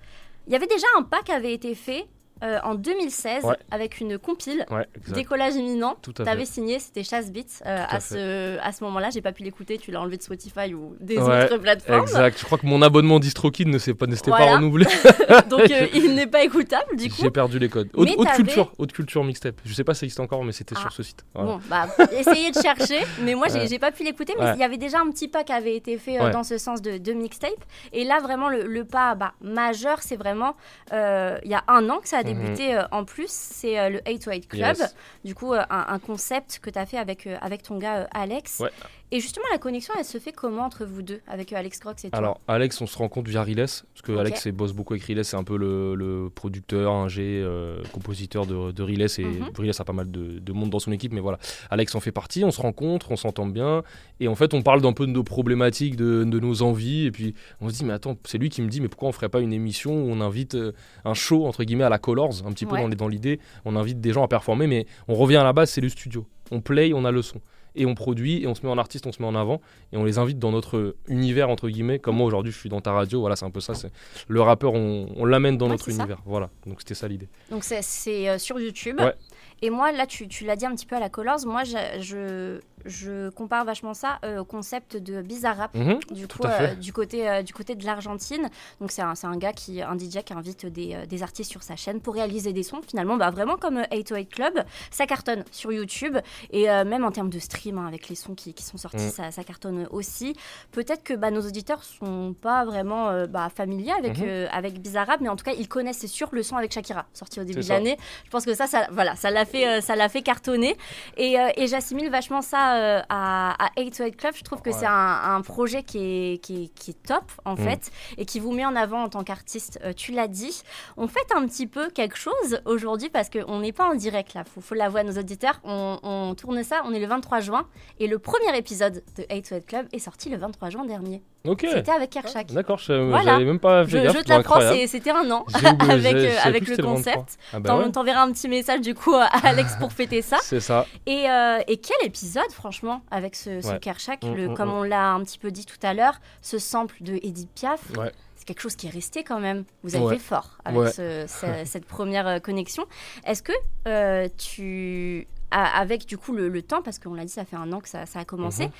[0.47, 2.07] il y avait déjà un pas qui avait été fait
[2.43, 3.57] euh, en 2016 Ouais.
[3.70, 4.66] avec une compile.
[4.70, 4.86] Ouais.
[5.09, 5.97] Décollage imminent.
[6.14, 6.47] T'avais fait.
[6.47, 9.11] signé, c'était Chasse Beats euh, à à, ce, à ce moment-là.
[9.11, 12.03] J'ai pas pu l'écouter, tu l'as enlevé de Spotify ou des Ouais, autres plateformes.
[12.03, 12.38] Exact.
[12.38, 14.47] Je crois que mon abonnement DistroKid ne s'est pas, Voilà.
[14.47, 14.86] pas renouvelé.
[15.51, 17.16] Donc euh, il n'est pas écoutable du coup.
[17.22, 17.88] J'ai perdu les codes.
[17.95, 19.61] Haute, haute culture, haute culture mixtape.
[19.64, 20.80] Je sais pas si ça existe encore, mais c'était Ah.
[20.82, 21.24] sur ce site.
[21.34, 21.53] Voilà.
[21.53, 21.86] Bon, bah,
[22.18, 23.01] essayez de chercher.
[23.22, 24.34] Mais moi, j'ai pas pu l'écouter.
[24.38, 26.82] Mais il y avait déjà un petit pas qui avait été fait dans ce sens
[26.82, 27.51] de, de mixtape.
[27.93, 30.55] Et là, vraiment, le, le pas bah, majeur, c'est vraiment
[30.90, 32.32] il y a un an que ça a.
[32.35, 33.30] débuté euh, en plus.
[33.30, 34.76] C'est euh, le 808 Club.
[34.78, 34.97] Yes.
[35.24, 38.61] Du coup, euh, un, un concept que tu as fait avec, avec ton gars Alex.
[38.61, 38.70] Ouais.
[39.15, 42.03] Et justement, la connexion, elle se fait comment entre vous deux Avec euh, Alex Crox
[42.03, 44.19] et toi Alors, Alex, on se rencontre via Riles, parce que Ok.
[44.21, 48.47] Alex il bosse beaucoup avec Riles, c'est un peu le, le producteur, ingé, euh, compositeur
[48.47, 49.51] de, de Riles, et Mhm.
[49.59, 51.39] Riles a pas mal de, de monde dans son équipe, mais voilà.
[51.71, 53.83] Alex en fait partie, on se rencontre, on s'entend bien,
[54.19, 57.11] et en fait, on parle d'un peu de nos problématiques, de, de nos envies, et
[57.11, 59.29] puis on se dit, mais attends, c'est lui qui me dit, mais pourquoi on ferait
[59.29, 60.73] pas une émission où on invite euh,
[61.05, 62.89] un show, entre guillemets, à la Colors, un petit peu Ouais.
[62.95, 65.83] dans l'idée, on invite des gens à performer, mais on revient à la base, c'est
[65.83, 66.27] le studio.
[66.51, 67.43] On play, on a le son.
[67.75, 69.61] Et on produit, et on se met en artiste, on se met en avant,
[69.93, 71.99] et on les invite dans notre univers, entre guillemets.
[71.99, 73.75] Comme moi aujourd'hui, je suis dans ta radio, voilà, c'est un peu ça.
[73.75, 73.91] c'est
[74.29, 75.91] Le rappeur, on, on l'amène dans Ouais, notre ça.
[75.93, 76.18] univers.
[76.27, 77.29] Voilà, donc c'était ça l'idée.
[77.51, 79.01] Donc c'est- c'est euh, sur YouTube.
[79.01, 79.14] Ouais.
[79.62, 81.47] Et moi, là, tu, tu l'as dit un petit peu à la Colors.
[81.47, 85.74] Moi, je, je, je compare vachement ça euh, au concept de Bizarrap.
[85.74, 85.99] Mhm.
[86.11, 88.49] Du coup, euh, du, côté, euh, du côté de l'Argentine.
[88.80, 91.76] Donc, c'est un, un gars, qui, un DJ qui invite des, des artistes sur sa
[91.76, 92.80] chaîne pour réaliser des sons.
[92.87, 94.64] Finalement, bah, vraiment comme euh, 808 Club.
[94.91, 96.16] Ça cartonne sur YouTube.
[96.51, 99.11] Et même en termes de stream, hein, avec les sons qui, qui sont sortis, Mm.
[99.11, 100.35] ça, ça cartonne aussi.
[100.70, 104.24] Peut-être que bah, nos auditeurs sont pas vraiment bah, familiers avec, Mhm.
[104.26, 107.07] euh, avec Bizarrap, mais en tout cas, ils connaissent, c'est sûr, le son avec Shakira,
[107.14, 107.97] sorti au début de l'année.
[108.24, 110.76] Je pense que ça, ça voilà, ça l'a fait, ça l'a fait cartonner.
[111.16, 114.35] Et, et j'assimile vachement ça euh, à, à 808 Club.
[114.37, 114.77] Je trouve que Ouais.
[114.79, 117.59] c'est un, un projet qui est, qui, est, qui est top, en Mm.
[117.59, 119.79] fait, et qui vous met en avant en tant qu'artiste.
[119.85, 120.62] Euh, tu l'as dit.
[120.97, 124.45] On fait un petit peu quelque chose aujourd'hui parce qu'on n'est pas en direct, là.
[124.45, 125.61] Faut, faut l'avouer à nos auditeurs.
[125.64, 127.66] On, on tourne ça, on est le 23 juin.
[127.99, 131.23] Et le premier épisode de 808 Club est sorti le 23 juin dernier.
[131.45, 132.53] C'était avec Kershak.
[132.53, 133.38] D'accord, je savais- Voilà.
[133.40, 134.16] même pas Je, fait gaffe.
[134.16, 135.45] je te l'apprends, c'était un an
[135.88, 136.95] avec, euh, je avec le que c'était 23.
[136.95, 137.38] concept.
[137.53, 137.90] Ah ouais.
[137.90, 140.38] T'enverras un petit message du coup à Alex pour fêter ça.
[140.43, 140.86] C'est ça.
[141.07, 143.78] Et, euh, et quel épisode, franchement, avec ce, ce Ouais.
[143.80, 144.72] Kershak, Mm, le, mm, comme mm.
[144.72, 148.12] on l'a un petit peu dit tout à l'heure, ce sample de Edith Piaf, Ouais.
[148.36, 149.64] c'est quelque chose qui est resté quand même.
[149.82, 150.14] Vous avez Ouais.
[150.14, 150.93] fait fort avec Ouais.
[150.93, 152.84] ce- ce- cette première euh, connexion.
[153.26, 153.53] Est-ce que
[153.88, 157.57] euh, tu, a- avec du coup le, le temps, parce qu'on l'a dit, ça fait
[157.57, 158.72] un an que ça, ça a commencé, Mhm.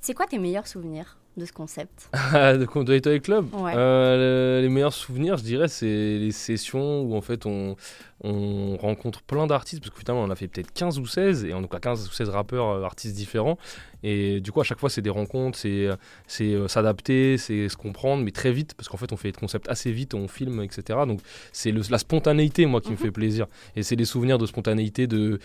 [0.00, 1.18] c'est quoi tes meilleurs souvenirs?
[1.36, 3.72] De ce concept de Con- de Little Club Ouais.
[3.74, 5.86] Euh, le- Les meilleurs souvenirs, je dirais, c'est
[6.18, 7.76] les sessions où en fait on,
[8.24, 11.54] on rencontre plein d'artistes, parce que finalement on a fait peut-être 15 ou 16, et
[11.54, 13.58] on a 15 ou 16 rappeurs, euh, artistes différents.
[14.04, 15.88] Et du coup, à chaque fois, c'est des rencontres, c'est
[16.26, 19.38] c'est, euh, s'adapter, c'est se comprendre, mais très vite, parce qu'en fait, on fait des
[19.38, 20.98] concepts assez vite, on filme, etc.
[21.06, 21.20] Donc,
[21.52, 22.98] c'est le- la spontanéité, moi, qui me Mhm.
[22.98, 23.46] fait plaisir.
[23.76, 25.38] Et c'est des souvenirs de spontanéité, de,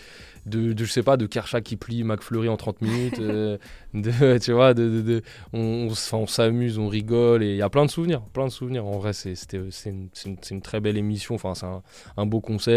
[0.46, 3.58] de, de, je sais pas, de Kershak qui plie McFlurry en 30 minutes, euh,
[3.94, 5.22] de, tu vois, de,
[5.52, 5.88] on,
[6.26, 8.86] s'amuse, on rigole, et il y a plein de souvenirs, plein de souvenirs.
[8.86, 11.66] En vrai, c'est c'était- c'est une, c'est une- c'est une très belle émission, enfin, c'est
[11.66, 11.82] un,
[12.16, 12.67] un beau concept.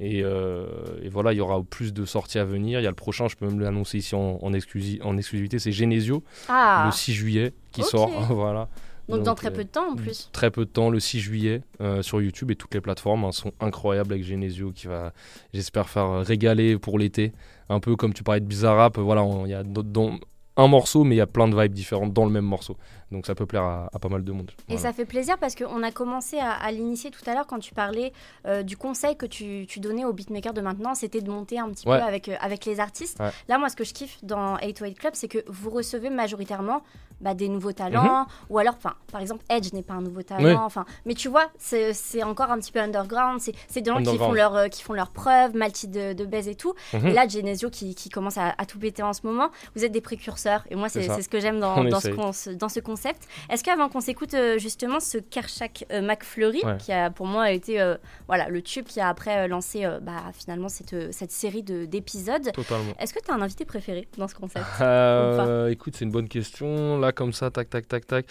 [0.00, 0.66] Et, euh,
[1.02, 2.80] et voilà, il y aura plus de sorties à venir.
[2.80, 5.58] Il y a le prochain, je peux même l'annoncer ici en, en, exclusi- en exclusivité,
[5.60, 8.10] c'est Genesio, Ah, le 6 juillet, qui sort.
[8.30, 8.68] voilà.
[9.08, 10.30] donc, dans très euh, peu de temps en plus.
[10.32, 13.24] Très peu de temps, le 6 juillet, euh, sur YouTube et toutes les plateformes.
[13.24, 15.12] Un son incroyable avec Genesio qui va,
[15.52, 17.32] j'espère, faire euh, régaler pour l'été.
[17.68, 18.98] Un peu comme tu parlais de Bizarrap.
[18.98, 20.18] Voilà, il y a d'autres- dans
[20.56, 22.76] un morceau, mais il y a plein de vibes différentes dans le même morceau.
[23.10, 24.50] Donc ça peut plaire à, à pas mal de monde.
[24.68, 27.58] Et ça fait plaisir parce qu'on a commencé à, à l'initier tout à l'heure quand
[27.60, 28.12] tu parlais
[28.46, 31.68] euh, du conseil que tu, tu donnais aux beatmakers de maintenant, c'était de monter un
[31.70, 31.98] petit Ouais.
[31.98, 33.18] peu avec, euh, avec les artistes.
[33.20, 33.30] Ouais.
[33.48, 36.82] Là, moi, ce que je kiffe dans 808 Club, c'est que vous recevez majoritairement
[37.20, 40.48] bah, des nouveaux talents, ou alors, par exemple, Edge n'est pas un nouveau talent, Mhm.
[40.50, 40.54] Oui.
[40.56, 44.32] enfin, mais tu vois, c'est encore un petit peu underground, c'est des gens qui font,
[44.32, 46.74] leur, euh, qui font leurs preuves, Malti de, de baise et tout.
[46.92, 47.06] Mhm.
[47.06, 49.92] Et là, Genesio qui, qui commence à, à tout péter en ce moment, vous êtes
[49.92, 52.00] des précurseurs, et moi, c'est ce que j'aime dans, dans
[52.32, 53.26] ce, dans ce concept.
[53.50, 56.76] Est-ce qu'avant qu'on s'écoute euh, justement ce Kershak euh, McFlurry, Ouais.
[56.78, 60.68] qui a pour moi été euh, voilà, le tube qui a après lancé bah, finalement
[60.68, 62.50] cette, cette série de- d'épisodes,
[62.98, 64.64] est-ce que tu as un invité préféré dans ce concept
[65.70, 66.98] écoute, c'est une bonne question.
[66.98, 68.26] Là, comme ça, tac, tac, tac, tac.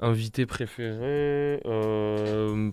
[0.00, 1.60] Invité préféré.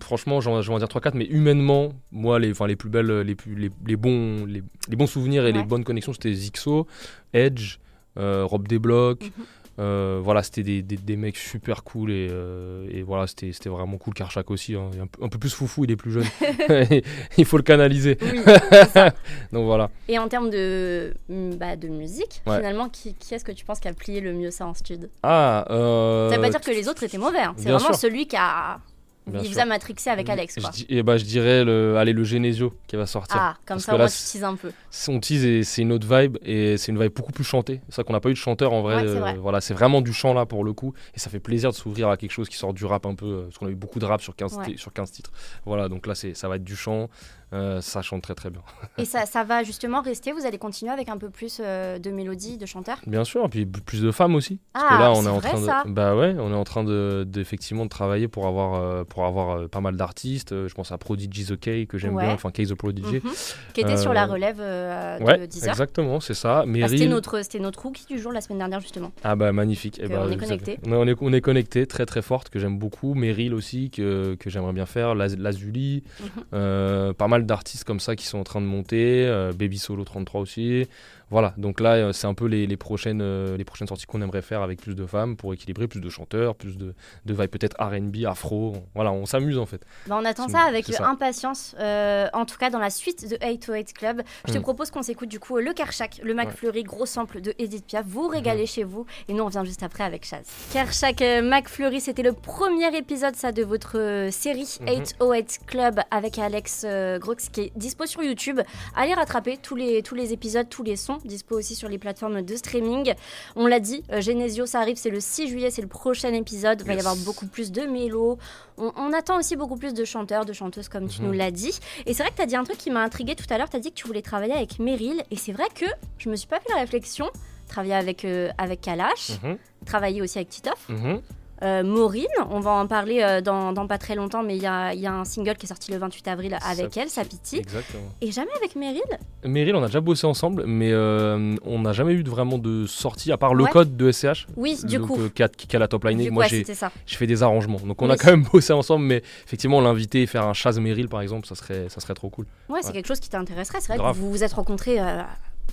[0.00, 3.34] franchement, j'en je vais en dire 3-4, mais humainement, moi, les, les plus belles, les,
[3.34, 6.86] plus, les, les bons, les, les bons souvenirs et les bonnes connexions, c'était Zixo,
[7.32, 7.78] Edge,
[8.16, 9.30] Rob Desblocs.
[9.78, 13.70] Euh, voilà, c'était des, des, des mecs super cool et, euh, et voilà, c'était c'était
[13.70, 14.12] vraiment cool.
[14.12, 16.26] Karchak aussi, hein, un, peu, un peu plus foufou, il est plus jeune.
[17.38, 18.18] il faut le canaliser.
[18.20, 18.40] Oui.
[19.52, 19.90] Donc voilà.
[20.08, 22.58] Et en termes de, mm, bah, de musique, Ouais.
[22.58, 25.08] finalement, qui, qui est-ce que tu penses qui a plié le mieux ça en stud
[25.22, 27.54] Ah, euh, Ça veut pas dire que les autres étaient mauvais, hein.
[27.56, 27.94] c'est vraiment sûr.
[27.94, 28.78] celui qui a
[29.26, 30.56] il vous a matrixé avec Alex.
[30.60, 30.70] Quoi.
[30.76, 33.36] Je, et bah, je dirais le, allez, le Genesio qui va sortir.
[33.38, 34.72] Ah, comme ça, on tease un peu.
[35.08, 37.80] On tease et c'est une autre vibe et c'est une vibe beaucoup plus chantée.
[37.88, 39.06] C'est ça qu'on n'a pas eu de chanteur en vrai.
[39.06, 41.76] Euh, voilà, c'est vraiment du chant là pour le coup et ça fait plaisir de
[41.76, 43.76] s'ouvrir à quelque chose qui sort du rap un peu euh, parce qu'on a eu
[43.76, 45.30] beaucoup de rap sur 15, sur 15 titres.
[45.64, 47.08] Voilà, donc là, ça va être du chant.
[47.52, 48.62] Euh, ça chante très très bien.
[48.98, 52.10] et ça, ça va justement rester Vous allez continuer avec un peu plus euh, de
[52.10, 52.98] mélodies, de chanteurs?
[53.06, 54.58] Bien sûr, et puis plus de femmes aussi.
[54.72, 56.84] Parce ah, que là, on est, en train de, bah ouais, on est en train
[56.84, 60.50] de, de travailler pour avoir euh, pour avoir pas mal d'artistes.
[60.66, 63.32] je pense à Prodigy the K que j'aime bien, enfin K the Prodigy, mhm.
[63.74, 66.64] qui était sur la relève de ouais, Exactement, c'est ça.
[66.66, 69.12] Bah, c'était notre c'était notre rookie du jour la seme dernière justement.
[69.24, 70.00] Ah bah magnifique.
[70.02, 70.78] Eh bah, on est connecté.
[70.86, 73.14] On est, on est connecté, très très forte que j'aime beaucoup.
[73.14, 75.14] Meryl aussi que, que j'aimerais bien faire.
[75.14, 77.14] Lazuli, mhm.
[77.14, 80.40] pas mal d'artistes comme ça qui sont en train de monter, euh, Baby Solo 33
[80.40, 80.86] aussi.
[81.30, 84.42] Voilà, donc là, euh, c'est un peu les, prochaines, euh, les prochaines sorties qu'on aimerait
[84.42, 87.74] faire avec plus de femmes pour équilibrer, plus de chanteurs, plus de, de vibes, peut-être
[87.82, 88.76] RB, afro.
[88.94, 89.82] Voilà, on s'amuse en fait.
[90.06, 94.22] Bah, on attend ça avec impatience, en tout cas dans la suite de 808 Club.
[94.46, 94.62] Je te mm.
[94.62, 98.04] propose qu'on s'écoute du coup le Kershak, le McFlurry, gros sample de Edith Piaf.
[98.06, 98.74] Vous régalez mm-hmm.
[98.74, 100.42] chez vous et nous on vient juste après avec Chaz.
[100.72, 105.64] Kershak McFlurry, c'était le premier épisode ça de votre série 808 mm-hmm.
[105.66, 106.84] Club avec Alex
[107.32, 108.60] Grox qui est dispo sur YouTube.
[108.94, 112.42] Allez rattraper tous les, tous les épisodes, tous les sons, dispo aussi sur les plateformes
[112.42, 113.14] de streaming.
[113.56, 116.80] On l'a dit, euh, Genesio, ça arrive, c'est le 6 juillet, c'est le prochain épisode.
[116.80, 118.38] Il va y avoir beaucoup plus de mélos.
[118.78, 121.28] On, attend aussi beaucoup plus de chanteurs, de chanteuses, comme tu mhm.
[121.28, 121.78] nous l'as dit.
[122.06, 123.68] Et c'est vrai que tu as dit un truc qui m'a intrigué tout à l'heure.
[123.68, 125.22] Tu as dit que tu voulais travailler avec Meryl.
[125.30, 125.86] Et c'est vrai que
[126.18, 127.30] je me suis pas fait la réflexion.
[127.68, 129.56] Travailler avec, euh, avec Kalash, mhm.
[129.86, 130.88] travailler aussi avec Titoff.
[130.88, 131.22] Mhm.
[131.62, 132.26] Euh, Maureen.
[132.50, 135.54] On va en parler euh, dans, pas très longtemps, mais il y a, un single
[135.54, 137.58] qui est sorti le 28 avril avec elle, Sapiti.
[137.58, 138.02] Exactement.
[138.20, 139.02] Et jamais avec Meryl?
[139.44, 143.30] Meryl, on a déjà bossé ensemble, mais euh, on n'a jamais eu vraiment de sortie,
[143.32, 144.46] à part le code de SCH.
[144.56, 145.18] Oui, du coup.
[145.34, 146.30] qui, a, la top line.
[146.30, 146.64] Moi, j'ai
[147.06, 147.78] fait des arrangements.
[147.78, 151.08] Donc, on a quand même bossé ensemble, mais effectivement, l'inviter et faire un Chaz Meryl,
[151.08, 152.46] par exemple, ça serait, ça serait trop cool.
[152.68, 153.80] Ouais, c'est quelque chose qui t'intéresserait.
[153.80, 154.98] C'est vrai que vous vous êtes rencontrés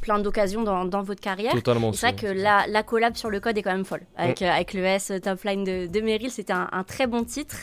[0.02, 1.54] plein d'occasions dans, dans, votre carrière.
[1.54, 1.94] Totalement.
[1.94, 4.04] C'est vrai que la, la, collab sur le code est quand même folle.
[4.16, 4.46] Avec, mm.
[4.46, 7.24] euh, avec le S euh, Top Line de, de Meryl, c'était un, un, très bon
[7.24, 7.58] titre.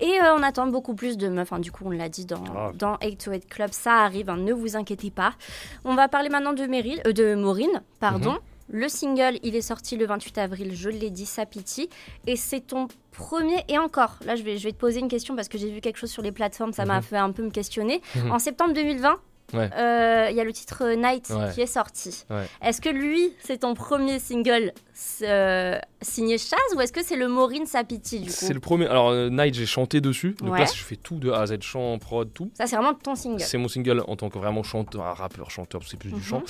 [0.00, 1.52] Et euh, on attend beaucoup plus de meufs.
[1.52, 4.36] Enfin, du coup, on l'a dit dans, dans 8 to 8 Club, ça arrive, hein,
[4.36, 5.34] ne vous inquiétez pas.
[5.84, 7.82] On va parler maintenant de, Meryl, de Maureen.
[8.00, 8.32] Pardon.
[8.32, 8.38] Mm-hmm.
[8.70, 11.90] Le single, il est sorti le 28 avril, je l'ai dit, Sapiti.
[12.26, 15.36] Et c'est ton premier, et encore, là je vais, je vais te poser une question
[15.36, 17.02] parce que j'ai vu quelque chose sur les plateformes, ça m'a mm-hmm.
[17.02, 18.00] fait un peu me questionner.
[18.16, 18.30] Mm-hmm.
[18.30, 19.20] En septembre 2020,
[19.54, 22.24] euh, il y a le titre Night qui est sorti.
[22.62, 24.72] Est-ce que lui, c'est ton premier single
[25.22, 28.86] euh, signé Chaz ou est-ce que c'est le Maureen Sapiti du coup C'est le premier.
[28.86, 30.36] Alors euh, Night, j'ai chanté dessus.
[30.40, 32.50] Donc là, je fais tout de A à Z, chant, prod, tout.
[32.54, 33.40] Ça, c'est vraiment ton single.
[33.40, 36.22] C'est mon single en tant que vraiment chanteur, un rappeur, chanteur, c'est plus du mhm.
[36.22, 36.42] chant,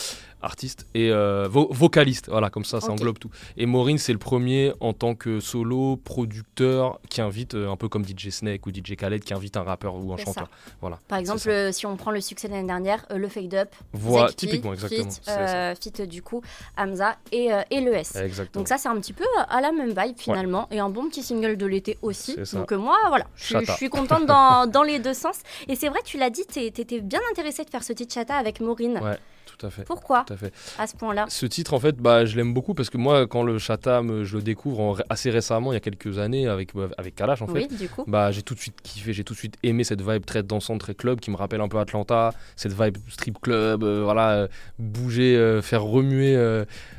[0.43, 1.11] artiste et
[1.49, 2.29] vocaliste.
[2.29, 3.31] Voilà, comme ça, ça englobe tout.
[3.57, 8.05] Et Maureen, c'est le premier en tant que solo, producteur, qui invite, un peu comme
[8.05, 10.51] DJ Snake ou DJ Khaled, qui invite un rappeur ou un chanteur.
[10.81, 10.99] Voilà.
[11.09, 13.69] Par exemple, si on prend le succès de l'année dernière, le Fade Up.
[13.93, 15.75] Voilà, typiquement, exactement.
[15.81, 16.43] Fit, du coup,
[16.77, 18.17] Hamza et, et le S.
[18.53, 20.69] Donc ça, c'est un petit peu à la même vibe finalement.
[20.71, 22.37] Et un bon petit single de l'été aussi.
[22.53, 25.41] Donc euh, moi, voilà, je, suis contente dans, dans, les deux sens.
[25.69, 28.37] Et c'est vrai, tu l'as dit, tu étais bien intéressée de faire ce titre chata
[28.37, 28.99] avec Maureen.
[28.99, 29.19] Ouais.
[29.57, 29.85] Tout à fait.
[29.85, 30.53] Pourquoi tout à, fait.
[30.79, 31.27] à ce point-là?
[31.29, 34.37] Ce titre, en fait, bah, je l'aime beaucoup parce que moi, quand le Chatham, je
[34.37, 37.69] le découvre assez récemment, il y a quelques années, avec, bah, avec Kalash, en oui,
[37.69, 38.05] fait, du coup.
[38.07, 40.81] Bah, j'ai tout de suite kiffé, j'ai tout de suite aimé cette vibe très dansante,
[40.81, 44.49] très club, qui me rappelle un peu Atlanta, cette vibe strip club, euh, voilà, euh,
[44.79, 46.37] bouger, euh, faire remuer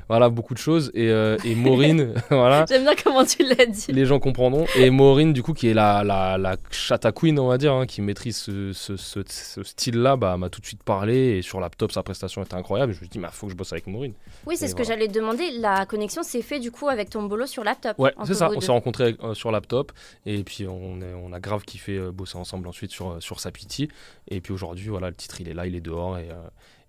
[0.07, 0.91] voilà, beaucoup de choses.
[0.93, 2.65] Et, euh, et Maureen, voilà.
[2.69, 3.87] J'aime bien comment tu l'as dit.
[3.89, 4.65] Les gens comprendront.
[4.75, 7.85] Et Maureen, du coup, qui est la, la, la chata queen, on va dire, hein,
[7.85, 11.37] qui maîtrise ce, ce, ce, style-là, bah, m'a tout de suite parlé.
[11.37, 12.93] Et sur laptop, sa prestation était incroyable.
[12.93, 14.13] Je me suis dit, il faut que je bosse avec Maureen.
[14.45, 15.49] Oui, c'est ce que j'allais te demander.
[15.59, 17.97] La connexion s'est faite, du coup, avec ton bolo sur laptop.
[17.97, 18.49] Ouais, c'est ça.
[18.55, 19.91] On s'est rencontrés euh, sur laptop.
[20.25, 23.89] Et puis, on, est, on a grave kiffé euh, bosser ensemble ensuite sur, sur Sapiti.
[24.27, 26.17] Et puis aujourd'hui, voilà, le titre, il est là, il est dehors.
[26.19, 26.29] Et,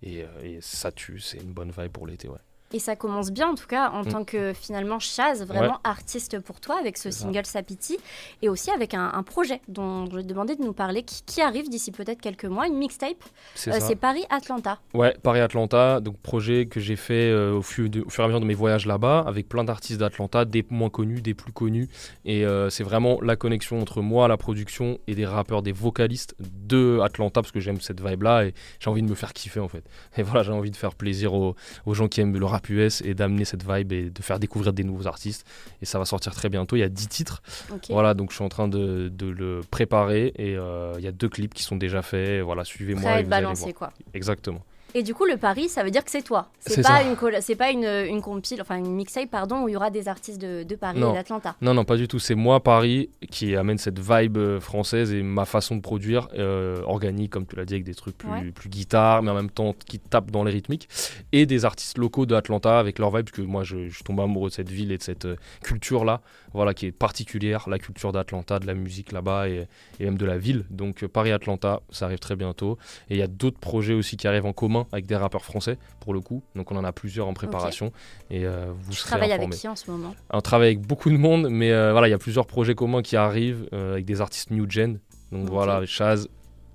[0.03, 1.19] et, et ça tue.
[1.19, 2.37] C'est une bonne vibe pour l'été, ouais.
[2.73, 4.07] Et ça commence bien en tout cas en mm.
[4.07, 7.97] tant que finalement Chaz, vraiment artiste pour toi avec ce single Sapiti
[8.41, 11.69] et aussi avec un, projet dont je vais te demander de nous parler qui, arrive
[11.69, 13.23] d'ici peut-être quelques mois, une mixtape.
[13.53, 14.79] C'est euh, Paris-Atlanta.
[14.93, 18.39] Ouais, Paris-Atlanta, donc projet que j'ai fait euh, au, fur, au, fur, et à mesure
[18.39, 21.89] de mes voyages là-bas avec plein d'artistes d'Atlanta, des moins connus, des plus connus.
[22.25, 26.35] Et euh, c'est vraiment la connexion entre moi, la production et des rappeurs, des vocalistes
[26.39, 29.67] de Atlanta parce que j'aime cette vibe-là et j'ai envie de me faire kiffer en
[29.67, 29.83] fait.
[30.17, 31.55] Et voilà, j'ai envie de faire plaisir aux,
[31.85, 34.73] aux gens qui aiment le rap US et d'amener cette vibe et de faire découvrir
[34.73, 35.45] des nouveaux artistes.
[35.81, 36.75] Et ça va sortir très bientôt.
[36.75, 37.41] Il y a 10 titres.
[37.89, 41.11] Voilà, donc je suis en train de, de le préparer et euh, il y a
[41.11, 42.41] deux clips qui sont déjà faits.
[42.41, 43.23] Voilà, suivez-moi.
[43.23, 43.91] balancé quoi.
[44.13, 44.63] Exactement.
[44.97, 46.47] Et du coup, le Paris, ça veut dire que c'est toi.
[46.59, 47.15] C'est pas une
[47.55, 50.63] pas une, une compile, enfin une mixtape, pardon, où il y aura des artistes de,
[50.63, 51.11] de Paris Non.
[51.11, 51.55] et d'Atlanta.
[51.61, 52.17] Non, non, pas du tout.
[52.17, 56.81] C'est moi, Paris, qui amène cette vibe euh, française et ma façon de produire, euh,
[56.85, 58.51] organique, comme tu l'as dit, avec des trucs plus, Ouais.
[58.55, 60.89] plus guitare, mais en même temps qui tapent dans les rythmiques.
[61.31, 64.49] Et des artistes locaux d'Atlanta avec leur vibe, parce que moi, je, je tombe amoureux
[64.49, 66.21] de cette ville et de cette euh, culture-là,
[66.57, 69.67] voilà, qui est particulière, la culture d'Atlanta, de la musique là-bas et,
[69.99, 70.65] et même de la ville.
[70.69, 72.77] Donc, euh, Paris-Atlanta, ça arrive très bientôt.
[73.09, 75.77] Et il y a d'autres projets aussi qui arrivent en commun avec des rappeurs français,
[75.99, 76.43] pour le coup.
[76.55, 77.91] Donc, on en a plusieurs en préparation.
[78.29, 80.15] Et euh, vous Tu serez travailles avec qui en ce moment?
[80.31, 83.01] On travaille avec beaucoup de monde, mais euh, voilà, il y a plusieurs projets communs
[83.01, 84.99] qui arrivent euh, avec des artistes new gen.
[85.31, 86.27] Donc voilà, Chaz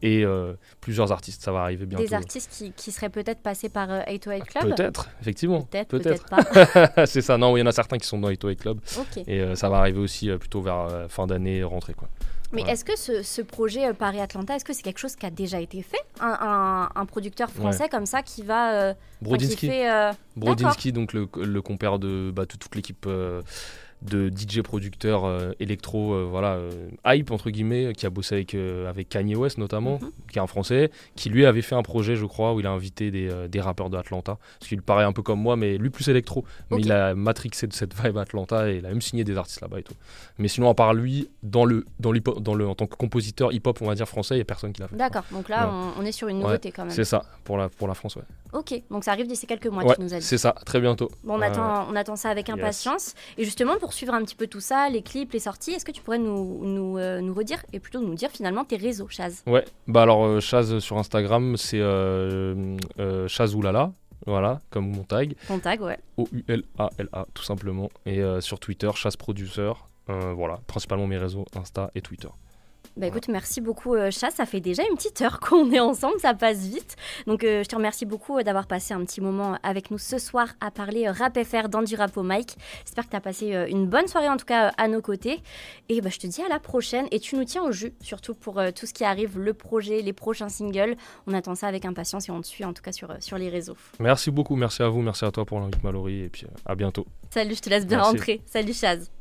[0.03, 2.05] et euh, plusieurs artistes, ça va arriver bientôt.
[2.05, 5.62] Des artistes qui, qui seraient peut-être passés par euh, 808 Club Peut-être, effectivement.
[5.62, 6.26] Peut-être, Peut-être.
[6.28, 7.07] pas.
[7.07, 9.22] c'est ça, non, il y en a certains qui sont dans Ito Club ok.
[9.26, 11.94] et euh, ça va arriver aussi euh, plutôt vers euh, fin d'année, rentrée.
[11.94, 12.09] Quoi.
[12.55, 15.30] Mais est-ce que ce, ce projet euh, Paris-Atlanta, est-ce que c'est quelque chose qui a
[15.30, 16.03] déjà été fait?
[16.20, 16.36] Un,
[16.94, 18.72] un- un producteur français comme ça qui va.
[18.74, 23.07] euh, enfin, qui Brodinski, fait, euh, Brodinski donc le, le compère de, bah, toute l'équipe
[23.07, 23.40] euh,
[24.03, 26.70] de DJ producteurs euh, électro, euh, voilà, euh,
[27.07, 30.11] hype entre guillemets, qui a bossé avec, avec Kanye West notamment, Mhm.
[30.30, 32.70] qui est un français, qui lui avait fait un projet, je crois, où il a
[32.70, 36.09] invité des, des rappeurs d'Atlanta, parce qu'il paraît un peu comme moi, mais lui plus
[36.09, 39.36] électro, mais il a matrixé de cette vibe Atlanta et il a même signé des
[39.36, 39.94] artistes là-bas et tout.
[40.38, 43.53] Mais sinon, à part lui, dans le, dans l'hip- dans le, en tant que compositeur
[43.53, 44.96] hip-hop, on va dire français, il n'y a personne qui l'a fait.
[44.96, 45.72] D'accord, donc là, Ouais.
[45.98, 46.90] on, on est sur une Ouais, nouveauté quand même.
[46.94, 48.22] C'est ça, pour la, pour la France, ouais.
[48.53, 50.24] Ok, donc ça arrive d'ici quelques mois, Ouais, tu nous as dit.
[50.26, 51.11] c'est ça, très bientôt.
[51.24, 52.57] Bon, on, attend, on attend ça avec Yes.
[52.59, 53.14] impatience.
[53.38, 55.93] Et justement, pour suivre un petit peu tout ça, les clips, les sorties, est-ce que
[55.93, 59.43] tu pourrais nous, nous, euh, nous redire, et plutôt nous dire finalement tes réseaux, Chaz?
[59.47, 62.76] Ouais, bah alors euh, Chaz sur Instagram, c'est euh,
[63.28, 63.93] Chazoulala,
[64.26, 65.99] voilà, comme mon tag, Ton tag, ouais.
[66.16, 67.90] O-U-L-A-L-A, tout simplement.
[68.07, 69.72] Et sur Twitter, Chaz Producer,
[70.07, 72.28] voilà, principalement mes réseaux Insta et Twitter.
[72.97, 76.20] Bah écoute, merci beaucoup euh, Chaz, ça fait déjà une petite heure qu'on est ensemble,
[76.20, 76.97] ça passe vite.
[77.26, 80.18] Donc euh, je te remercie beaucoup euh, d'avoir passé un petit moment avec nous ce
[80.18, 82.57] soir à parler rap FR dans du rap au mic.
[82.84, 85.40] J'espère que tu as passé une bonne soirée en tout cas à nos côtés.
[85.88, 88.34] Et bah, je te dis à la prochaine et tu nous tiens au jus, surtout
[88.34, 90.97] pour euh, tout ce qui arrive, le projet, les prochains singles.
[91.26, 93.38] On attend ça avec impatience et on te suit en tout cas sur, euh, sur
[93.38, 93.76] les réseaux.
[94.01, 97.07] Merci beaucoup, merci à vous, merci à toi pour l'invite Mallory, et puis à bientôt.
[97.30, 98.12] Salut, je te laisse bien Merci.
[98.12, 98.40] rentrer.
[98.47, 99.12] Salut Chaz.